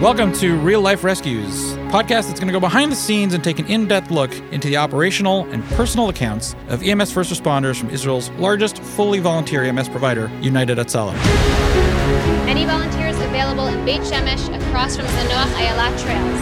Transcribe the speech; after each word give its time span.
Welcome 0.00 0.32
to 0.34 0.56
Real 0.58 0.80
Life 0.80 1.04
Rescues, 1.04 1.74
a 1.74 1.76
podcast 1.92 2.26
that's 2.26 2.40
going 2.40 2.48
to 2.48 2.52
go 2.52 2.58
behind 2.58 2.90
the 2.90 2.96
scenes 2.96 3.34
and 3.34 3.44
take 3.44 3.58
an 3.60 3.66
in 3.66 3.86
depth 3.86 4.10
look 4.10 4.32
into 4.50 4.66
the 4.68 4.76
operational 4.76 5.44
and 5.52 5.62
personal 5.76 6.08
accounts 6.08 6.56
of 6.68 6.82
EMS 6.82 7.12
first 7.12 7.32
responders 7.32 7.78
from 7.78 7.90
Israel's 7.90 8.30
largest 8.30 8.78
fully 8.78 9.20
volunteer 9.20 9.62
EMS 9.62 9.88
provider, 9.90 10.28
United 10.40 10.78
Hatzalah. 10.78 11.14
Any 12.48 12.64
volunteers 12.64 13.16
available 13.20 13.66
in 13.68 13.84
Beit 13.84 14.00
Shemesh 14.00 14.48
across 14.66 14.96
from 14.96 15.06
Zanoach 15.06 15.54
Ayala 15.60 15.96
trails. 15.98 16.40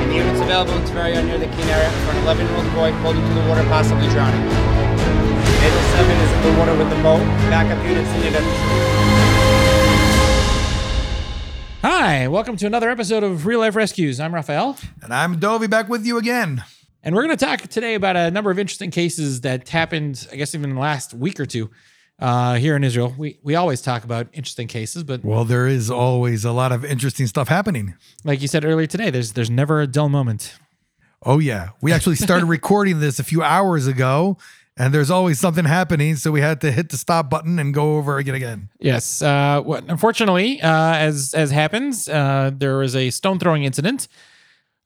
And 0.00 0.14
units 0.14 0.40
available 0.40 0.72
in 0.72 0.82
Tveria 0.84 1.24
near 1.26 1.38
the 1.38 1.46
Kinneret 1.46 1.92
for 2.06 2.12
an 2.12 2.22
11 2.22 2.46
year 2.46 2.56
old 2.56 2.72
boy 2.74 2.92
pulled 3.02 3.16
into 3.16 3.34
the 3.34 3.48
water, 3.48 3.62
possibly 3.64 4.08
drowning. 4.08 4.40
Naval 4.40 5.82
7 5.92 6.10
is 6.10 6.32
in 6.32 6.42
the 6.52 6.58
water 6.58 6.76
with 6.76 6.88
the 6.88 7.02
boat. 7.02 7.20
Backup 7.50 7.84
units 7.84 8.10
needed 8.14 8.34
at 8.34 8.42
the 8.42 8.54
shore. 8.54 9.21
Hi, 12.04 12.26
welcome 12.26 12.56
to 12.56 12.66
another 12.66 12.90
episode 12.90 13.22
of 13.22 13.46
Real 13.46 13.60
Life 13.60 13.76
Rescues. 13.76 14.18
I'm 14.18 14.34
Raphael, 14.34 14.76
And 15.02 15.14
I'm 15.14 15.38
Dovey 15.38 15.68
back 15.68 15.88
with 15.88 16.04
you 16.04 16.18
again. 16.18 16.64
and 17.04 17.14
we're 17.14 17.22
going 17.22 17.36
to 17.36 17.46
talk 17.46 17.60
today 17.60 17.94
about 17.94 18.16
a 18.16 18.28
number 18.28 18.50
of 18.50 18.58
interesting 18.58 18.90
cases 18.90 19.42
that 19.42 19.68
happened, 19.68 20.26
I 20.32 20.34
guess, 20.34 20.52
even 20.52 20.70
in 20.70 20.74
the 20.74 20.80
last 20.82 21.14
week 21.14 21.38
or 21.38 21.46
two 21.46 21.70
uh, 22.18 22.54
here 22.54 22.74
in 22.74 22.82
Israel. 22.82 23.14
We, 23.16 23.38
we 23.44 23.54
always 23.54 23.80
talk 23.80 24.02
about 24.02 24.26
interesting 24.32 24.66
cases, 24.66 25.04
but 25.04 25.24
Well, 25.24 25.44
there 25.44 25.68
is 25.68 25.92
always 25.92 26.44
a 26.44 26.50
lot 26.50 26.72
of 26.72 26.84
interesting 26.84 27.28
stuff 27.28 27.46
happening. 27.46 27.94
like 28.24 28.42
you 28.42 28.48
said 28.48 28.64
earlier 28.64 28.88
today, 28.88 29.10
there's 29.10 29.34
there's 29.34 29.48
never 29.48 29.80
a 29.80 29.86
dull 29.86 30.08
moment. 30.08 30.56
Oh, 31.22 31.38
yeah. 31.38 31.68
We 31.80 31.92
actually 31.92 32.16
started 32.16 32.46
recording 32.58 32.98
this 32.98 33.20
a 33.20 33.24
few 33.24 33.44
hours 33.44 33.86
ago, 33.86 34.38
and 34.76 34.92
there's 34.94 35.10
always 35.10 35.38
something 35.38 35.64
happening. 35.64 36.16
So 36.16 36.30
we 36.30 36.40
had 36.40 36.60
to 36.62 36.72
hit 36.72 36.88
the 36.88 36.96
stop 36.96 37.28
button 37.28 37.58
and 37.58 37.74
go 37.74 37.96
over 37.96 38.18
again 38.18 38.34
again. 38.34 38.70
Yes. 38.80 39.22
Uh, 39.22 39.60
what, 39.62 39.84
unfortunately, 39.88 40.60
uh, 40.62 40.94
as 40.94 41.34
as 41.34 41.50
happens, 41.50 42.08
uh, 42.08 42.50
there 42.54 42.78
was 42.78 42.96
a 42.96 43.10
stone 43.10 43.38
throwing 43.38 43.64
incident 43.64 44.08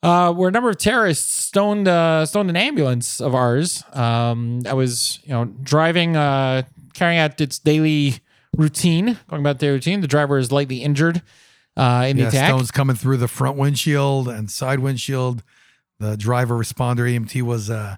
uh, 0.03 0.33
where 0.33 0.49
a 0.49 0.53
number 0.53 0.71
of 0.71 0.79
terrorists 0.79 1.33
stoned 1.33 1.89
uh, 1.89 2.27
stoned 2.27 2.51
an 2.51 2.57
ambulance 2.57 3.21
of 3.21 3.35
ours. 3.35 3.83
Um, 3.93 4.63
I 4.67 4.75
was, 4.75 5.21
you 5.25 5.31
know, 5.31 5.45
driving, 5.45 6.17
uh, 6.17 6.63
carrying 6.95 7.19
out 7.19 7.41
its 7.41 7.59
daily 7.59 8.21
routine, 8.57 9.19
going 9.29 9.43
about 9.43 9.59
their 9.59 9.73
routine. 9.73 10.01
The 10.01 10.09
driver 10.09 10.39
is 10.39 10.53
lightly 10.53 10.79
injured 10.79 11.23
uh, 11.77 12.07
in 12.09 12.17
the 12.17 12.29
attack. 12.29 12.49
stones 12.49 12.71
coming 12.71 12.97
through 12.97 13.19
the 13.19 13.29
front 13.29 13.57
windshield 13.57 14.29
and 14.29 14.51
side 14.51 14.81
windshield. 14.81 15.43
The 15.99 16.17
driver 16.17 16.57
responder 16.57 17.11
EMT 17.11 17.43
was 17.43 17.71
uh, 17.71 17.97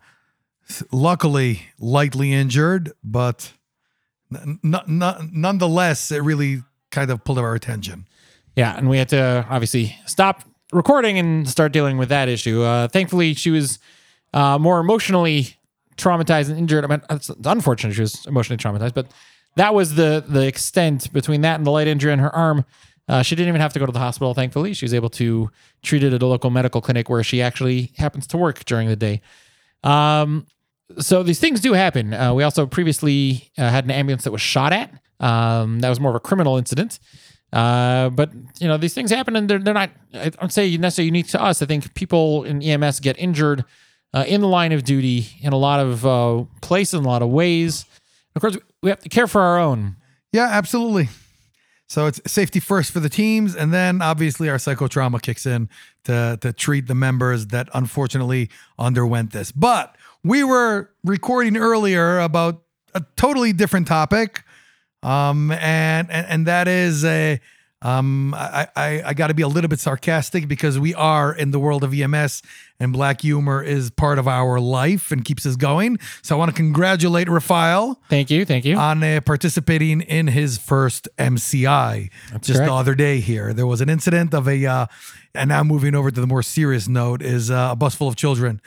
luckily 0.92 1.62
lightly 1.78 2.32
injured, 2.32 2.92
but 3.02 3.52
n- 4.34 4.60
n- 4.64 5.30
nonetheless, 5.32 6.10
it 6.10 6.22
really 6.22 6.62
kind 6.90 7.10
of 7.10 7.24
pulled 7.24 7.38
our 7.38 7.54
attention. 7.54 8.06
Yeah, 8.56 8.76
and 8.76 8.88
we 8.88 8.98
had 8.98 9.08
to 9.10 9.46
obviously 9.48 9.96
stop 10.06 10.42
recording 10.72 11.18
and 11.18 11.48
start 11.48 11.72
dealing 11.72 11.96
with 11.96 12.08
that 12.08 12.28
issue. 12.28 12.62
Uh, 12.62 12.88
thankfully, 12.88 13.34
she 13.34 13.50
was 13.50 13.78
uh, 14.34 14.58
more 14.58 14.80
emotionally 14.80 15.54
traumatized 15.96 16.48
and 16.48 16.58
injured. 16.58 16.84
I 16.84 16.88
mean, 16.88 17.02
it's 17.10 17.30
unfortunate 17.44 17.94
she 17.94 18.00
was 18.00 18.26
emotionally 18.26 18.58
traumatized, 18.58 18.94
but 18.94 19.06
that 19.56 19.74
was 19.74 19.94
the 19.94 20.24
the 20.26 20.46
extent 20.46 21.12
between 21.12 21.40
that 21.42 21.56
and 21.56 21.66
the 21.66 21.70
light 21.70 21.86
injury 21.86 22.12
on 22.12 22.18
her 22.18 22.34
arm. 22.34 22.64
Uh, 23.08 23.22
she 23.22 23.34
didn't 23.34 23.48
even 23.48 23.60
have 23.60 23.72
to 23.72 23.78
go 23.78 23.86
to 23.86 23.92
the 23.92 23.98
hospital. 23.98 24.34
Thankfully, 24.34 24.74
she 24.74 24.84
was 24.84 24.92
able 24.92 25.08
to 25.10 25.50
treat 25.82 26.04
it 26.04 26.12
at 26.12 26.22
a 26.22 26.26
local 26.26 26.50
medical 26.50 26.80
clinic 26.80 27.08
where 27.08 27.22
she 27.22 27.40
actually 27.40 27.92
happens 27.96 28.26
to 28.28 28.36
work 28.36 28.64
during 28.66 28.86
the 28.86 28.96
day. 28.96 29.22
Um, 29.82 30.46
so 30.98 31.22
these 31.22 31.38
things 31.38 31.60
do 31.60 31.74
happen. 31.74 32.14
Uh, 32.14 32.32
we 32.34 32.42
also 32.42 32.66
previously 32.66 33.50
uh, 33.58 33.68
had 33.68 33.84
an 33.84 33.90
ambulance 33.90 34.24
that 34.24 34.32
was 34.32 34.40
shot 34.40 34.72
at. 34.72 34.90
Um, 35.20 35.80
that 35.80 35.88
was 35.88 36.00
more 36.00 36.10
of 36.10 36.16
a 36.16 36.20
criminal 36.20 36.56
incident. 36.56 36.98
Uh, 37.52 38.10
but 38.10 38.30
you 38.58 38.68
know 38.68 38.76
these 38.76 38.94
things 38.94 39.10
happen, 39.10 39.34
and 39.34 39.48
they're 39.48 39.58
they're 39.58 39.74
not. 39.74 39.90
I 40.12 40.28
don't 40.28 40.52
say 40.52 40.76
necessarily 40.76 41.06
unique 41.06 41.28
to 41.28 41.42
us. 41.42 41.62
I 41.62 41.66
think 41.66 41.94
people 41.94 42.44
in 42.44 42.62
EMS 42.62 43.00
get 43.00 43.18
injured 43.18 43.64
uh, 44.12 44.24
in 44.26 44.40
the 44.40 44.48
line 44.48 44.72
of 44.72 44.84
duty 44.84 45.28
in 45.40 45.52
a 45.52 45.56
lot 45.56 45.80
of 45.80 46.06
uh, 46.06 46.44
places, 46.60 47.00
in 47.00 47.06
a 47.06 47.08
lot 47.08 47.22
of 47.22 47.30
ways. 47.30 47.86
Of 48.34 48.42
course, 48.42 48.58
we 48.82 48.90
have 48.90 49.00
to 49.00 49.08
care 49.08 49.26
for 49.26 49.40
our 49.40 49.58
own. 49.58 49.96
Yeah, 50.32 50.48
absolutely. 50.50 51.08
So 51.86 52.04
it's 52.06 52.20
safety 52.30 52.60
first 52.60 52.92
for 52.92 53.00
the 53.00 53.08
teams, 53.08 53.56
and 53.56 53.72
then 53.72 54.02
obviously 54.02 54.50
our 54.50 54.58
psychotrauma 54.58 55.22
kicks 55.22 55.46
in 55.46 55.70
to 56.04 56.38
to 56.42 56.52
treat 56.52 56.86
the 56.86 56.94
members 56.94 57.46
that 57.46 57.70
unfortunately 57.72 58.50
underwent 58.78 59.32
this. 59.32 59.52
But 59.52 59.96
we 60.24 60.44
were 60.44 60.90
recording 61.04 61.56
earlier 61.56 62.18
about 62.18 62.62
a 62.94 63.02
totally 63.16 63.52
different 63.52 63.86
topic, 63.86 64.42
um, 65.02 65.50
and 65.52 66.10
and, 66.10 66.26
and 66.26 66.46
that 66.46 66.68
is 66.68 67.04
a. 67.04 67.40
Um, 67.80 68.34
I, 68.34 68.66
I, 68.74 69.02
I 69.06 69.14
got 69.14 69.28
to 69.28 69.34
be 69.34 69.42
a 69.42 69.46
little 69.46 69.68
bit 69.68 69.78
sarcastic 69.78 70.48
because 70.48 70.80
we 70.80 70.96
are 70.96 71.32
in 71.32 71.52
the 71.52 71.60
world 71.60 71.84
of 71.84 71.94
EMS 71.94 72.42
and 72.80 72.92
black 72.92 73.20
humor 73.20 73.62
is 73.62 73.88
part 73.88 74.18
of 74.18 74.26
our 74.26 74.58
life 74.58 75.12
and 75.12 75.24
keeps 75.24 75.46
us 75.46 75.54
going. 75.54 76.00
So 76.20 76.34
I 76.34 76.38
want 76.40 76.50
to 76.50 76.56
congratulate 76.56 77.28
Rafael 77.28 78.02
Thank 78.08 78.32
you, 78.32 78.44
thank 78.44 78.64
you. 78.64 78.76
on 78.76 79.04
uh, 79.04 79.20
participating 79.24 80.00
in 80.00 80.26
his 80.26 80.58
first 80.58 81.08
MCI 81.18 82.10
just 82.40 82.58
correct. 82.58 82.68
the 82.68 82.74
other 82.74 82.96
day 82.96 83.20
here. 83.20 83.52
There 83.52 83.64
was 83.64 83.80
an 83.80 83.88
incident 83.88 84.34
of 84.34 84.48
a, 84.48 84.66
uh, 84.66 84.86
and 85.32 85.50
now 85.50 85.62
moving 85.62 85.94
over 85.94 86.10
to 86.10 86.20
the 86.20 86.26
more 86.26 86.42
serious 86.42 86.88
note, 86.88 87.22
is 87.22 87.48
uh, 87.48 87.68
a 87.70 87.76
bus 87.76 87.94
full 87.94 88.08
of 88.08 88.16
children 88.16 88.60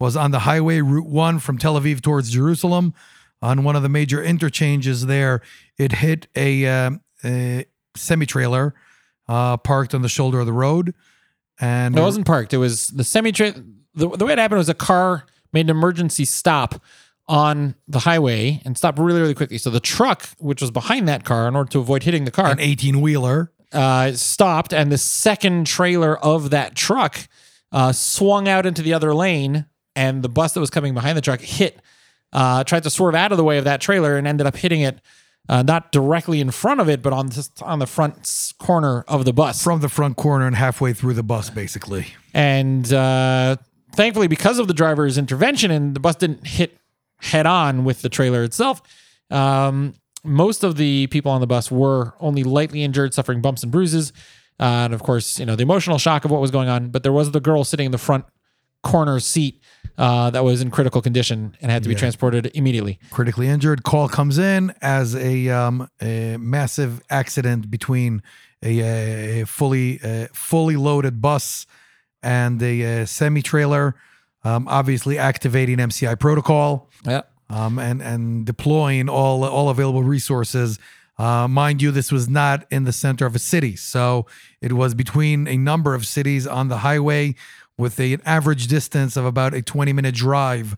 was 0.00 0.16
on 0.16 0.30
the 0.30 0.40
highway 0.40 0.80
Route 0.80 1.06
1 1.08 1.38
from 1.40 1.58
Tel 1.58 1.78
Aviv 1.80 2.00
towards 2.00 2.30
Jerusalem. 2.30 2.94
On 3.40 3.62
one 3.62 3.76
of 3.76 3.82
the 3.82 3.88
major 3.88 4.22
interchanges 4.22 5.06
there, 5.06 5.40
it 5.76 5.92
hit 5.92 6.26
a, 6.34 6.66
um, 6.66 7.00
a 7.24 7.66
semi 7.96 8.26
trailer 8.26 8.74
uh, 9.28 9.56
parked 9.58 9.94
on 9.94 10.02
the 10.02 10.08
shoulder 10.08 10.40
of 10.40 10.46
the 10.46 10.52
road. 10.52 10.94
And 11.60 11.96
it 11.96 12.00
wasn't 12.02 12.26
parked. 12.26 12.52
It 12.52 12.58
was 12.58 12.88
the 12.88 13.04
semi 13.04 13.30
trailer. 13.32 13.62
The, 13.94 14.08
the 14.08 14.26
way 14.26 14.32
it 14.32 14.38
happened 14.38 14.58
was 14.58 14.68
a 14.68 14.74
car 14.74 15.24
made 15.52 15.66
an 15.66 15.70
emergency 15.70 16.24
stop 16.24 16.82
on 17.28 17.74
the 17.86 18.00
highway 18.00 18.60
and 18.64 18.76
stopped 18.76 18.98
really, 18.98 19.20
really 19.20 19.34
quickly. 19.34 19.58
So 19.58 19.70
the 19.70 19.80
truck, 19.80 20.28
which 20.38 20.60
was 20.60 20.70
behind 20.70 21.06
that 21.08 21.24
car, 21.24 21.46
in 21.46 21.54
order 21.56 21.70
to 21.72 21.78
avoid 21.80 22.02
hitting 22.04 22.24
the 22.24 22.30
car, 22.30 22.50
an 22.50 22.58
18 22.60 23.00
wheeler. 23.00 23.52
uh, 23.72 24.12
stopped, 24.12 24.72
and 24.72 24.90
the 24.90 24.98
second 24.98 25.66
trailer 25.66 26.16
of 26.18 26.50
that 26.50 26.74
truck 26.74 27.28
uh, 27.70 27.92
swung 27.92 28.48
out 28.48 28.64
into 28.66 28.80
the 28.82 28.94
other 28.94 29.14
lane, 29.14 29.66
and 29.98 30.22
the 30.22 30.28
bus 30.28 30.52
that 30.52 30.60
was 30.60 30.70
coming 30.70 30.94
behind 30.94 31.18
the 31.18 31.20
truck 31.20 31.40
hit, 31.40 31.82
uh, 32.32 32.62
tried 32.62 32.84
to 32.84 32.90
swerve 32.90 33.16
out 33.16 33.32
of 33.32 33.38
the 33.38 33.42
way 33.42 33.58
of 33.58 33.64
that 33.64 33.80
trailer, 33.80 34.16
and 34.16 34.28
ended 34.28 34.46
up 34.46 34.56
hitting 34.56 34.80
it. 34.80 35.00
Uh, 35.48 35.62
not 35.62 35.92
directly 35.92 36.40
in 36.40 36.50
front 36.50 36.78
of 36.78 36.90
it, 36.90 37.00
but 37.00 37.10
on 37.10 37.30
just 37.30 37.62
on 37.62 37.78
the 37.78 37.86
front 37.86 38.52
corner 38.58 39.02
of 39.08 39.24
the 39.24 39.32
bus. 39.32 39.62
From 39.62 39.80
the 39.80 39.88
front 39.88 40.18
corner 40.18 40.46
and 40.46 40.54
halfway 40.54 40.92
through 40.92 41.14
the 41.14 41.22
bus, 41.22 41.48
basically. 41.48 42.08
And 42.34 42.92
uh, 42.92 43.56
thankfully, 43.94 44.28
because 44.28 44.58
of 44.58 44.68
the 44.68 44.74
driver's 44.74 45.16
intervention 45.16 45.70
and 45.70 45.96
the 45.96 46.00
bus 46.00 46.16
didn't 46.16 46.46
hit 46.46 46.78
head 47.20 47.46
on 47.46 47.84
with 47.84 48.02
the 48.02 48.10
trailer 48.10 48.44
itself, 48.44 48.82
um, 49.30 49.94
most 50.22 50.64
of 50.64 50.76
the 50.76 51.06
people 51.06 51.32
on 51.32 51.40
the 51.40 51.46
bus 51.46 51.70
were 51.70 52.12
only 52.20 52.44
lightly 52.44 52.84
injured, 52.84 53.14
suffering 53.14 53.40
bumps 53.40 53.62
and 53.62 53.72
bruises. 53.72 54.12
Uh, 54.60 54.84
and 54.84 54.92
of 54.92 55.02
course, 55.02 55.38
you 55.38 55.46
know, 55.46 55.56
the 55.56 55.62
emotional 55.62 55.98
shock 55.98 56.26
of 56.26 56.30
what 56.30 56.42
was 56.42 56.50
going 56.50 56.68
on. 56.68 56.90
But 56.90 57.04
there 57.04 57.12
was 57.12 57.30
the 57.30 57.40
girl 57.40 57.64
sitting 57.64 57.86
in 57.86 57.92
the 57.92 57.98
front 57.98 58.26
corner 58.82 59.20
seat 59.20 59.60
uh, 59.96 60.30
that 60.30 60.44
was 60.44 60.62
in 60.62 60.70
critical 60.70 61.02
condition 61.02 61.56
and 61.60 61.70
had 61.72 61.82
to 61.82 61.88
be 61.88 61.94
transported 61.94 62.50
immediately. 62.54 62.98
critically 63.10 63.48
injured. 63.48 63.82
Call 63.82 64.08
comes 64.08 64.38
in 64.38 64.72
as 64.80 65.14
a, 65.16 65.48
um, 65.48 65.88
a 66.00 66.36
massive 66.38 67.00
accident 67.10 67.70
between 67.70 68.22
a, 68.62 69.40
a 69.40 69.46
fully 69.46 70.00
uh, 70.02 70.26
fully 70.32 70.76
loaded 70.76 71.20
bus 71.20 71.66
and 72.22 72.62
a, 72.62 73.06
semi 73.06 73.42
trailer. 73.42 73.94
Um, 74.44 74.68
obviously, 74.68 75.18
activating 75.18 75.78
MCI 75.78 76.18
protocol 76.18 76.88
Yeah. 77.04 77.22
um, 77.50 77.78
and 77.78 78.00
and 78.00 78.46
deploying 78.46 79.08
all 79.08 79.44
all 79.44 79.68
available 79.68 80.02
resources. 80.04 80.78
Uh, 81.18 81.48
mind 81.48 81.82
you, 81.82 81.90
this 81.90 82.12
was 82.12 82.28
not 82.28 82.64
in 82.70 82.84
the 82.84 82.92
center 82.92 83.26
of 83.26 83.34
a 83.34 83.40
city, 83.40 83.74
so 83.74 84.26
it 84.60 84.72
was 84.72 84.94
between 84.94 85.48
a 85.48 85.56
number 85.56 85.94
of 85.96 86.06
cities 86.06 86.46
on 86.46 86.68
the 86.68 86.78
highway, 86.78 87.34
with 87.78 87.98
a, 88.00 88.12
an 88.12 88.22
average 88.24 88.66
distance 88.66 89.16
of 89.16 89.24
about 89.24 89.54
a 89.54 89.62
twenty 89.62 89.92
minute 89.92 90.14
drive 90.14 90.76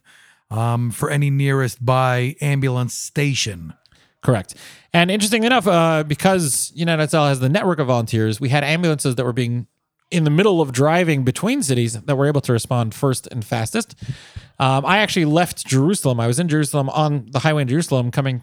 um, 0.51 0.91
for 0.91 1.11
any 1.11 1.31
nearest 1.31 1.85
by 1.85 2.37
ambulance 2.41 2.95
station. 2.95 3.75
Correct. 4.23 4.55
And 4.93 5.11
interesting 5.11 5.45
enough, 5.45 5.67
uh, 5.67 6.05
because 6.05 6.73
United 6.75 7.09
Hatzalah 7.09 7.29
has 7.29 7.41
the 7.41 7.49
network 7.49 7.79
of 7.79 7.87
volunteers, 7.87 8.41
we 8.41 8.51
had 8.51 8.63
ambulances 8.63 9.15
that 9.15 9.25
were 9.25 9.33
being 9.33 9.67
in 10.11 10.25
the 10.25 10.31
middle 10.31 10.61
of 10.61 10.73
driving 10.73 11.23
between 11.25 11.63
cities 11.63 11.95
that 11.95 12.17
were 12.17 12.27
able 12.27 12.41
to 12.43 12.53
respond 12.53 12.95
first 12.95 13.29
and 13.29 13.45
fastest. 13.45 13.95
Um, 14.59 14.85
I 14.85 14.99
actually 14.99 15.25
left 15.25 15.67
Jerusalem. 15.67 16.21
I 16.21 16.27
was 16.27 16.39
in 16.39 16.49
Jerusalem 16.49 16.91
on 16.91 17.27
the 17.31 17.39
highway 17.39 17.63
in 17.63 17.69
Jerusalem 17.69 18.11
coming 18.11 18.43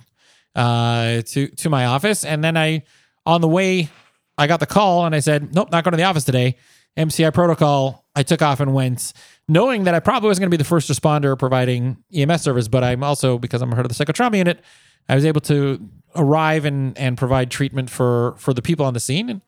uh, 0.55 1.21
to 1.21 1.47
to 1.47 1.69
my 1.69 1.85
office, 1.85 2.25
and 2.25 2.43
then 2.43 2.57
I 2.57 2.83
on 3.25 3.41
the 3.41 3.47
way 3.47 3.89
I 4.37 4.47
got 4.47 4.59
the 4.59 4.65
call 4.65 5.05
and 5.05 5.13
I 5.13 5.19
said, 5.19 5.53
"Nope, 5.53 5.71
not 5.71 5.83
going 5.83 5.91
to 5.91 5.97
the 5.97 6.03
office 6.03 6.23
today." 6.23 6.57
MCI 6.97 7.31
protocol. 7.31 8.06
I 8.17 8.23
took 8.23 8.41
off 8.41 8.59
and 8.59 8.73
went, 8.73 9.13
knowing 9.47 9.83
that 9.83 9.93
I 9.93 9.99
probably 9.99 10.27
wasn't 10.27 10.41
going 10.41 10.49
to 10.51 10.57
be 10.57 10.61
the 10.61 10.67
first 10.67 10.89
responder 10.89 11.37
providing 11.37 11.97
EMS 12.11 12.41
service, 12.41 12.67
but 12.67 12.83
I'm 12.83 13.03
also 13.03 13.37
because 13.37 13.61
I'm 13.61 13.71
a 13.71 13.75
head 13.75 13.85
of 13.85 13.95
the 13.95 14.05
psychotrauma 14.05 14.37
unit, 14.37 14.59
I 15.07 15.13
was 15.13 15.23
able 15.23 15.41
to 15.41 15.87
arrive 16.15 16.65
and 16.65 16.97
and 16.97 17.15
provide 17.15 17.51
treatment 17.51 17.91
for 17.91 18.33
for 18.37 18.55
the 18.55 18.61
people 18.63 18.87
on 18.87 18.95
the 18.95 18.99
scene. 18.99 19.29
And 19.29 19.41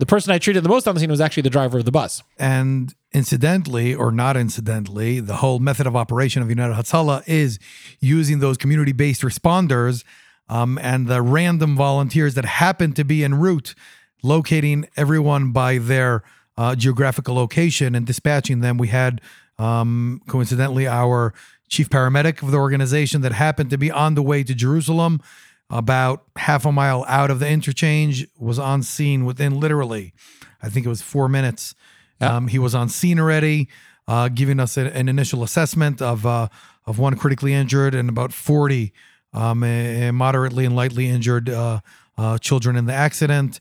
the 0.00 0.06
person 0.06 0.32
I 0.32 0.38
treated 0.38 0.64
the 0.64 0.68
most 0.68 0.88
on 0.88 0.94
the 0.94 1.00
scene 1.00 1.10
was 1.10 1.20
actually 1.20 1.44
the 1.44 1.50
driver 1.50 1.78
of 1.78 1.84
the 1.84 1.92
bus. 1.92 2.22
And 2.36 2.92
incidentally, 3.12 3.94
or 3.94 4.10
not 4.10 4.36
incidentally, 4.36 5.20
the 5.20 5.36
whole 5.36 5.60
method 5.60 5.86
of 5.86 5.94
operation 5.94 6.42
of 6.42 6.48
United 6.48 6.74
Hatzalah 6.74 7.22
is 7.28 7.60
using 8.00 8.40
those 8.40 8.56
community 8.56 8.92
based 8.92 9.22
responders 9.22 10.02
um, 10.48 10.78
and 10.82 11.06
the 11.06 11.22
random 11.22 11.76
volunteers 11.76 12.34
that 12.34 12.44
happen 12.44 12.92
to 12.94 13.04
be 13.04 13.22
en 13.22 13.36
route, 13.36 13.76
locating 14.24 14.88
everyone 14.96 15.52
by 15.52 15.78
their 15.78 16.24
uh, 16.56 16.74
geographical 16.74 17.34
location 17.34 17.94
and 17.94 18.06
dispatching 18.06 18.60
them. 18.60 18.78
We 18.78 18.88
had, 18.88 19.20
um, 19.58 20.20
coincidentally, 20.26 20.86
our 20.86 21.34
chief 21.68 21.90
paramedic 21.90 22.42
of 22.42 22.50
the 22.50 22.58
organization 22.58 23.20
that 23.22 23.32
happened 23.32 23.70
to 23.70 23.78
be 23.78 23.90
on 23.90 24.14
the 24.14 24.22
way 24.22 24.42
to 24.44 24.54
Jerusalem 24.54 25.20
about 25.68 26.24
half 26.36 26.64
a 26.64 26.72
mile 26.72 27.04
out 27.08 27.30
of 27.30 27.40
the 27.40 27.48
interchange 27.48 28.26
was 28.38 28.58
on 28.58 28.82
scene 28.84 29.24
within 29.24 29.58
literally 29.58 30.12
i 30.62 30.68
think 30.68 30.86
it 30.86 30.88
was 30.88 31.02
four 31.02 31.28
minutes. 31.28 31.74
Um, 32.20 32.48
he 32.48 32.58
was 32.58 32.74
on 32.74 32.88
scene 32.88 33.18
already 33.18 33.68
uh, 34.08 34.28
giving 34.28 34.60
us 34.60 34.76
a- 34.76 34.96
an 34.96 35.08
initial 35.08 35.42
assessment 35.42 36.00
of 36.00 36.24
uh, 36.24 36.48
of 36.86 36.98
one 36.98 37.16
critically 37.16 37.52
injured 37.52 37.94
and 37.94 38.08
about 38.08 38.32
40 38.32 38.92
um, 39.34 39.62
eh, 39.64 40.10
moderately 40.12 40.64
and 40.64 40.76
lightly 40.76 41.08
injured 41.08 41.50
uh, 41.50 41.80
uh, 42.16 42.38
children 42.38 42.76
in 42.76 42.86
the 42.86 42.94
accident 42.94 43.60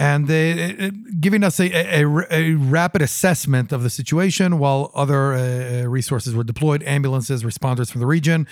and 0.00 0.28
it- 0.30 0.58
it- 0.58 0.80
eh, 0.80 0.86
eh, 0.86 0.90
giving 1.20 1.44
us 1.44 1.60
a, 1.60 1.66
a, 1.70 2.04
a- 2.04 2.26
a 2.30 2.54
rapid 2.54 3.02
assessment 3.02 3.70
of 3.72 3.82
the 3.82 3.90
situation 3.90 4.58
while 4.58 4.90
other 4.94 5.22
uh, 5.34 5.82
resources 5.98 6.34
were 6.34 6.44
deployed 6.44 6.82
ambulances 6.84 7.42
responders 7.44 7.90
from 7.92 8.00
the 8.00 8.06
region 8.06 8.46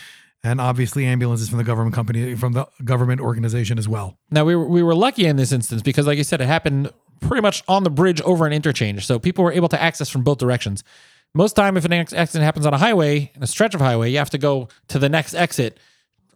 and 0.45 0.61
obviously 0.61 1.05
ambulances 1.05 1.49
from 1.49 1.59
the 1.59 1.65
government 1.65 1.95
company 1.95 2.35
from 2.37 2.53
the 2.53 2.65
government 2.85 3.21
organization 3.21 3.77
as 3.79 3.89
well. 3.89 4.17
Now 4.31 4.45
we 4.45 4.55
were, 4.55 4.69
we 4.69 4.83
were 4.85 4.95
lucky 4.95 5.25
in 5.27 5.37
this 5.37 5.51
instance 5.51 5.83
because, 5.83 6.07
like 6.07 6.19
you 6.19 6.25
said, 6.25 6.41
it 6.41 6.47
happened 6.47 6.91
pretty 7.21 7.43
much 7.43 7.65
on 7.67 7.83
the 7.83 7.91
bridge 7.91 8.21
over 8.23 8.47
an 8.47 8.53
interchange, 8.53 9.05
so 9.05 9.19
people 9.19 9.43
were 9.43 9.53
able 9.53 9.69
to 9.69 9.83
access 9.83 10.09
from 10.09 10.23
both 10.23 10.39
directions. 10.39 10.85
Most 11.35 11.55
time, 11.57 11.77
if 11.77 11.85
an 11.85 11.93
accident 11.93 12.45
happens 12.45 12.65
on 12.67 12.73
a 12.73 12.79
highway, 12.79 13.33
in 13.35 13.43
a 13.43 13.47
stretch 13.47 13.75
of 13.75 13.81
highway, 13.81 14.11
you 14.13 14.19
have 14.19 14.31
to 14.31 14.39
go 14.39 14.69
to 14.89 14.99
the 14.99 15.09
next 15.09 15.35
exit, 15.35 15.79